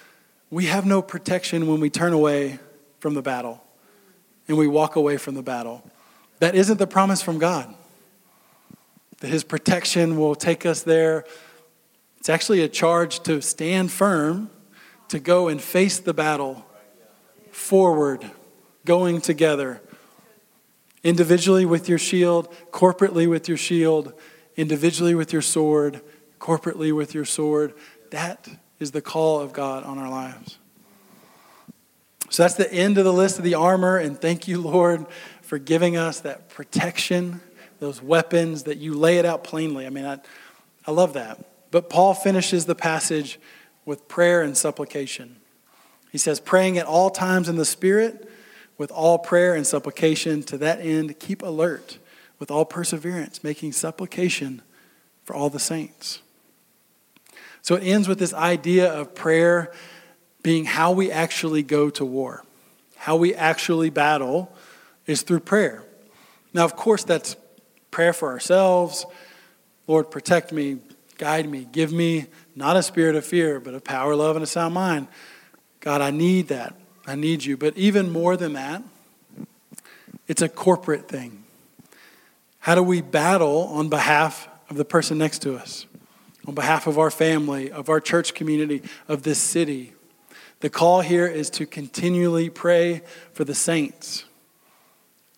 we 0.52 0.66
have 0.66 0.86
no 0.86 1.02
protection 1.02 1.66
when 1.66 1.80
we 1.80 1.90
turn 1.90 2.12
away 2.12 2.60
from 3.00 3.14
the 3.14 3.22
battle 3.22 3.64
and 4.48 4.58
we 4.58 4.68
walk 4.68 4.98
away 4.98 5.16
from 5.18 5.34
the 5.34 5.42
battle. 5.42 5.82
That 6.40 6.56
isn't 6.56 6.78
the 6.78 6.88
promise 6.88 7.22
from 7.22 7.40
God. 7.40 7.74
That 9.22 9.30
His 9.30 9.46
protection 9.46 10.18
will 10.18 10.36
take 10.36 10.66
us 10.66 10.84
there. 10.84 11.24
It's 12.18 12.30
actually 12.30 12.62
a 12.62 12.68
charge 12.68 13.22
to 13.22 13.42
stand 13.42 13.92
firm, 13.92 14.50
to 15.08 15.20
go 15.20 15.48
and 15.48 15.62
face 15.62 16.00
the 16.00 16.14
battle 16.14 16.66
forward, 17.52 18.30
going 18.86 19.22
together. 19.22 19.82
Individually 21.04 21.66
with 21.66 21.88
your 21.88 21.98
shield, 21.98 22.54
corporately 22.72 23.28
with 23.28 23.48
your 23.48 23.58
shield, 23.58 24.14
individually 24.58 25.16
with 25.16 25.32
your 25.32 25.42
sword, 25.42 26.02
corporately 26.40 26.94
with 26.94 27.14
your 27.14 27.26
sword. 27.26 27.74
That 28.12 28.48
is 28.82 28.92
the 28.92 29.02
call 29.02 29.40
of 29.40 29.54
God 29.54 29.84
on 29.84 29.98
our 29.98 30.10
lives. 30.10 30.58
So 32.30 32.44
that's 32.44 32.56
the 32.56 32.72
end 32.74 32.98
of 32.98 33.06
the 33.06 33.14
list 33.14 33.38
of 33.38 33.44
the 33.44 33.56
armor, 33.56 33.98
and 33.98 34.20
thank 34.20 34.48
you, 34.48 34.60
Lord, 34.60 35.06
for 35.42 35.58
giving 35.58 35.98
us 35.98 36.22
that 36.22 36.50
protection, 36.50 37.42
those 37.80 38.02
weapons, 38.02 38.64
that 38.64 38.78
you 38.78 38.94
lay 38.94 39.18
it 39.18 39.26
out 39.26 39.44
plainly. 39.44 39.86
I 39.86 39.90
mean, 39.90 40.06
I, 40.06 40.20
I 40.88 40.92
love 40.92 41.14
that. 41.14 41.44
But 41.72 41.90
Paul 41.90 42.14
finishes 42.14 42.66
the 42.66 42.76
passage 42.76 43.40
with 43.86 44.08
prayer 44.08 44.42
and 44.42 44.58
supplication. 44.58 45.36
He 46.12 46.18
says, 46.18 46.40
praying 46.40 46.78
at 46.78 46.86
all 46.86 47.10
times 47.10 47.50
in 47.50 47.58
the 47.58 47.66
Spirit, 47.66 48.30
with 48.78 48.92
all 48.92 49.20
prayer 49.20 49.54
and 49.54 49.68
supplication. 49.68 50.42
To 50.44 50.58
that 50.58 50.80
end, 50.82 51.20
keep 51.20 51.44
alert 51.44 52.00
with 52.40 52.50
all 52.50 52.66
perseverance, 52.66 53.44
making 53.44 53.74
supplication 53.74 54.64
for 55.24 55.36
all 55.36 55.52
the 55.52 55.60
saints. 55.60 56.22
So 57.62 57.76
it 57.76 57.84
ends 57.84 58.08
with 58.08 58.20
this 58.20 58.34
idea 58.34 58.92
of 58.92 59.14
prayer 59.14 59.72
being 60.44 60.66
how 60.66 60.92
we 60.92 61.12
actually 61.12 61.64
go 61.64 61.90
to 61.92 62.06
war, 62.06 62.44
how 62.96 63.16
we 63.16 63.36
actually 63.36 63.90
battle 63.90 64.52
is 65.06 65.22
through 65.22 65.42
prayer. 65.42 65.84
Now, 66.54 66.66
of 66.66 66.76
course, 66.76 67.04
that's 67.04 67.36
prayer 67.92 68.14
for 68.14 68.30
ourselves. 68.30 69.06
Lord, 69.88 70.10
protect 70.10 70.52
me, 70.52 70.80
guide 71.18 71.48
me, 71.48 71.68
give 71.72 71.92
me 71.92 72.28
not 72.56 72.76
a 72.76 72.84
spirit 72.84 73.16
of 73.16 73.26
fear, 73.26 73.60
but 73.60 73.74
of 73.74 73.84
power, 73.84 74.16
love, 74.16 74.36
and 74.36 74.44
a 74.44 74.48
sound 74.48 74.74
mind. 74.74 75.08
God, 75.80 76.02
I 76.02 76.12
need 76.12 76.48
that. 76.48 76.76
I 77.06 77.16
need 77.16 77.44
you. 77.44 77.58
But 77.58 77.78
even 77.78 78.12
more 78.12 78.38
than 78.38 78.54
that, 78.54 78.84
it's 80.28 80.42
a 80.42 80.50
corporate 80.50 81.08
thing. 81.08 81.44
How 82.60 82.76
do 82.76 82.84
we 82.84 83.02
battle 83.02 83.64
on 83.64 83.90
behalf 83.90 84.48
of 84.70 84.78
the 84.78 84.86
person 84.86 85.18
next 85.18 85.40
to 85.40 85.56
us? 85.56 85.86
On 86.48 86.56
behalf 86.56 86.88
of 86.88 86.98
our 86.98 87.12
family, 87.12 87.72
of 87.72 87.90
our 87.90 88.00
church 88.00 88.34
community, 88.34 88.82
of 89.08 89.24
this 89.24 89.40
city. 89.40 89.94
The 90.62 90.70
call 90.70 91.02
here 91.02 91.28
is 91.28 91.50
to 91.52 91.66
continually 91.66 92.50
pray 92.50 93.02
for 93.34 93.44
the 93.44 93.56
saints. 93.56 94.26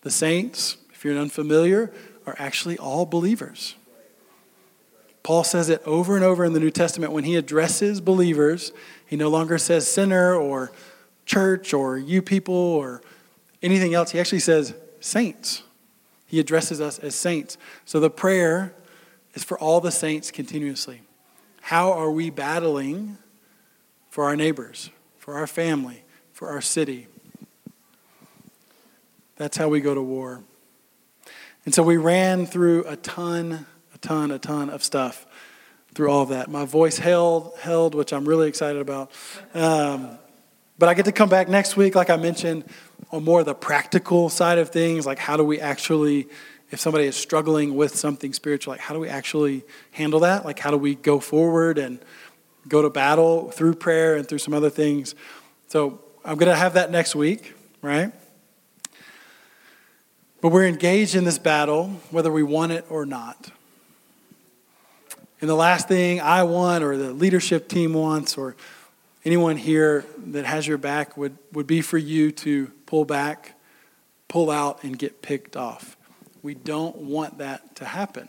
The 0.01 0.11
saints, 0.11 0.77
if 0.93 1.03
you're 1.03 1.17
unfamiliar, 1.17 1.91
are 2.25 2.35
actually 2.37 2.77
all 2.77 3.05
believers. 3.05 3.75
Paul 5.23 5.45
says 5.45 5.69
it 5.69 5.81
over 5.85 6.15
and 6.15 6.25
over 6.25 6.43
in 6.43 6.51
the 6.51 6.59
New 6.59 6.71
Testament. 6.71 7.13
When 7.13 7.23
he 7.23 7.37
addresses 7.37 8.01
believers, 8.01 8.73
he 9.05 9.15
no 9.15 9.29
longer 9.29 9.57
says 9.57 9.87
sinner 9.89 10.35
or 10.35 10.71
church 11.25 11.73
or 11.73 11.97
you 11.97 12.21
people 12.21 12.53
or 12.53 13.01
anything 13.61 13.93
else. 13.93 14.11
He 14.11 14.19
actually 14.19 14.39
says 14.39 14.73
saints. 14.99 15.63
He 16.27 16.39
addresses 16.39 16.81
us 16.81 16.99
as 16.99 17.15
saints. 17.15 17.57
So 17.85 18.01
the 18.01 18.09
prayer 18.09 18.73
is 19.33 19.43
for 19.43 19.57
all 19.59 19.81
the 19.81 19.91
saints 19.91 20.31
continuously. 20.31 21.01
How 21.61 21.93
are 21.93 22.11
we 22.11 22.29
battling 22.29 23.17
for 24.09 24.25
our 24.25 24.35
neighbors, 24.35 24.89
for 25.17 25.35
our 25.35 25.47
family, 25.47 26.03
for 26.31 26.49
our 26.49 26.61
city? 26.61 27.07
That's 29.37 29.57
how 29.57 29.69
we 29.69 29.81
go 29.81 29.93
to 29.93 30.01
war. 30.01 30.43
And 31.65 31.73
so 31.73 31.81
we 31.81 31.97
ran 31.97 32.45
through 32.45 32.83
a 32.85 32.95
ton, 32.97 33.65
a 33.93 33.97
ton, 33.99 34.31
a 34.31 34.39
ton 34.39 34.69
of 34.69 34.83
stuff 34.83 35.25
through 35.93 36.09
all 36.09 36.23
of 36.23 36.29
that. 36.29 36.49
My 36.49 36.65
voice 36.65 36.97
held, 36.97 37.53
held, 37.59 37.95
which 37.95 38.13
I'm 38.13 38.25
really 38.25 38.47
excited 38.47 38.81
about. 38.81 39.11
Um, 39.53 40.17
but 40.77 40.89
I 40.89 40.93
get 40.93 41.05
to 41.05 41.11
come 41.11 41.29
back 41.29 41.47
next 41.47 41.77
week, 41.77 41.95
like 41.95 42.09
I 42.09 42.17
mentioned, 42.17 42.65
on 43.11 43.23
more 43.23 43.39
of 43.41 43.45
the 43.45 43.53
practical 43.53 44.29
side 44.29 44.57
of 44.57 44.69
things, 44.69 45.05
like 45.05 45.19
how 45.19 45.37
do 45.37 45.43
we 45.43 45.61
actually 45.61 46.27
if 46.73 46.79
somebody 46.79 47.05
is 47.05 47.15
struggling 47.15 47.75
with 47.75 47.95
something 47.95 48.33
spiritual, 48.33 48.71
like 48.71 48.79
how 48.79 48.95
do 48.95 48.99
we 48.99 49.07
actually 49.07 49.63
handle 49.91 50.21
that? 50.21 50.43
Like 50.43 50.57
how 50.57 50.71
do 50.71 50.77
we 50.77 50.95
go 50.95 51.19
forward 51.19 51.77
and 51.77 51.99
go 52.67 52.81
to 52.81 52.89
battle 52.89 53.51
through 53.51 53.75
prayer 53.75 54.15
and 54.15 54.27
through 54.27 54.39
some 54.39 54.55
other 54.55 54.71
things? 54.71 55.13
So 55.67 56.01
I'm 56.25 56.35
going 56.35 56.49
to 56.49 56.55
have 56.55 56.73
that 56.73 56.89
next 56.89 57.13
week, 57.13 57.53
right? 57.83 58.11
But 60.41 60.49
we're 60.49 60.65
engaged 60.65 61.13
in 61.13 61.25
this 61.25 61.37
battle, 61.37 61.89
whether 62.09 62.31
we 62.31 62.41
want 62.41 62.71
it 62.71 62.87
or 62.89 63.05
not. 63.05 63.51
And 65.41 65.47
the 65.47 65.55
last 65.55 65.87
thing 65.87 66.21
I 66.21 66.41
want, 66.41 66.83
or 66.83 66.97
the 66.97 67.13
leadership 67.13 67.69
team 67.69 67.93
wants, 67.93 68.35
or 68.35 68.55
anyone 69.23 69.57
here 69.57 70.05
that 70.17 70.45
has 70.45 70.65
your 70.65 70.79
back 70.79 71.17
would, 71.17 71.37
would 71.51 71.67
be 71.67 71.81
for 71.81 71.99
you 71.99 72.31
to 72.31 72.71
pull 72.87 73.05
back, 73.05 73.53
pull 74.27 74.49
out, 74.49 74.83
and 74.83 74.97
get 74.97 75.21
picked 75.21 75.55
off. 75.55 75.97
We 76.43 76.55
don't 76.55 76.97
want 76.97 77.37
that 77.37 77.77
to 77.77 77.85
happen. 77.85 78.27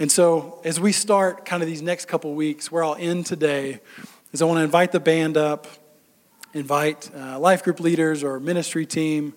And 0.00 0.10
so, 0.10 0.60
as 0.64 0.80
we 0.80 0.90
start 0.90 1.44
kind 1.44 1.62
of 1.62 1.68
these 1.68 1.80
next 1.80 2.06
couple 2.06 2.34
weeks, 2.34 2.72
where 2.72 2.82
I'll 2.82 2.96
end 2.96 3.24
today, 3.24 3.78
is 4.32 4.42
I 4.42 4.46
want 4.46 4.58
to 4.58 4.64
invite 4.64 4.90
the 4.90 4.98
band 4.98 5.36
up, 5.36 5.68
invite 6.54 7.08
uh, 7.14 7.38
life 7.38 7.62
group 7.62 7.78
leaders 7.78 8.24
or 8.24 8.40
ministry 8.40 8.84
team 8.84 9.34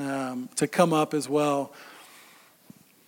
um, 0.00 0.48
to 0.56 0.66
come 0.66 0.92
up 0.92 1.14
as 1.14 1.28
well. 1.28 1.72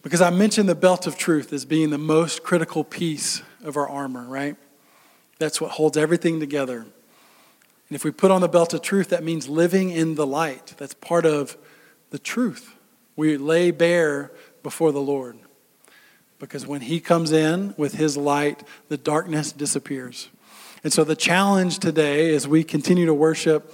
Because 0.02 0.20
I 0.20 0.30
mentioned 0.30 0.68
the 0.68 0.76
belt 0.76 1.08
of 1.08 1.18
truth 1.18 1.52
as 1.52 1.64
being 1.64 1.90
the 1.90 1.98
most 1.98 2.44
critical 2.44 2.84
piece 2.84 3.42
of 3.64 3.76
our 3.76 3.88
armor, 3.88 4.22
right? 4.22 4.54
That's 5.40 5.60
what 5.60 5.72
holds 5.72 5.96
everything 5.96 6.38
together. 6.38 6.78
And 6.78 7.96
if 7.96 8.04
we 8.04 8.12
put 8.12 8.30
on 8.30 8.40
the 8.40 8.48
belt 8.48 8.72
of 8.72 8.82
truth, 8.82 9.08
that 9.08 9.24
means 9.24 9.48
living 9.48 9.90
in 9.90 10.14
the 10.14 10.26
light. 10.26 10.74
That's 10.78 10.94
part 10.94 11.26
of 11.26 11.56
the 12.10 12.20
truth 12.20 12.75
we 13.16 13.36
lay 13.36 13.70
bare 13.70 14.30
before 14.62 14.92
the 14.92 15.00
Lord. 15.00 15.38
Because 16.38 16.66
when 16.66 16.82
He 16.82 17.00
comes 17.00 17.32
in 17.32 17.74
with 17.76 17.94
His 17.94 18.16
light, 18.16 18.62
the 18.88 18.98
darkness 18.98 19.52
disappears. 19.52 20.28
And 20.84 20.92
so 20.92 21.02
the 21.02 21.16
challenge 21.16 21.78
today, 21.78 22.34
as 22.34 22.46
we 22.46 22.62
continue 22.62 23.06
to 23.06 23.14
worship 23.14 23.72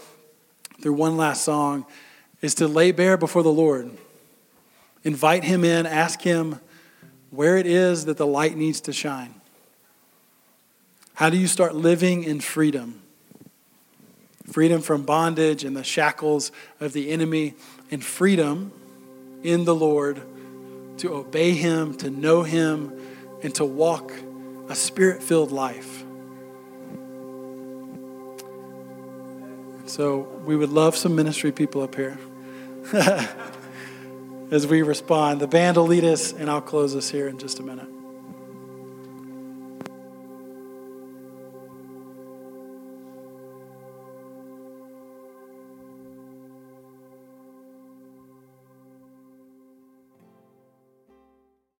through 0.81 0.95
one 0.95 1.17
last 1.17 1.43
song, 1.43 1.85
is 2.41 2.55
to 2.57 2.69
lay 2.69 2.93
bare 2.93 3.17
before 3.17 3.43
the 3.43 3.53
Lord. 3.53 3.91
Invite 5.05 5.45
Him 5.45 5.65
in, 5.65 5.87
ask 5.87 6.23
Him 6.23 6.61
where 7.31 7.57
it 7.57 7.67
is 7.67 8.05
that 8.05 8.17
the 8.17 8.27
light 8.27 8.57
needs 8.57 8.81
to 8.83 8.93
shine. 8.93 9.35
How 11.15 11.31
do 11.31 11.37
you 11.37 11.47
start 11.47 11.75
living 11.75 12.25
in 12.25 12.41
freedom? 12.41 13.03
Freedom 14.47 14.81
from 14.81 15.03
bondage 15.03 15.65
and 15.65 15.77
the 15.77 15.85
shackles 15.85 16.53
of 16.81 16.93
the 16.93 17.11
enemy, 17.11 17.55
and 17.91 18.05
freedom 18.05 18.73
in 19.43 19.65
the 19.65 19.75
Lord, 19.75 20.23
to 20.99 21.15
obey 21.15 21.53
Him, 21.53 21.95
to 21.99 22.11
know 22.11 22.43
Him, 22.43 22.93
and 23.43 23.55
to 23.57 23.65
walk 23.65 24.13
a 24.69 24.75
spirit 24.75 25.23
filled 25.23 25.53
life. 25.53 26.05
So 29.87 30.21
we 30.47 30.57
would 30.57 30.71
love 30.71 30.97
some 30.97 31.15
ministry 31.15 31.53
people 31.53 31.83
up 31.83 31.95
here 31.95 32.19
as 34.51 34.67
we 34.67 34.83
respond. 34.83 35.41
The 35.41 35.49
band 35.49 35.77
will 35.77 35.87
lead 35.87 36.05
us, 36.05 36.33
and 36.33 36.49
I'll 36.49 36.63
close 36.63 36.97
us 36.97 37.11
here 37.11 37.29
in 37.29 37.39
just 37.39 37.59
a 37.59 37.63
minute. 37.63 37.92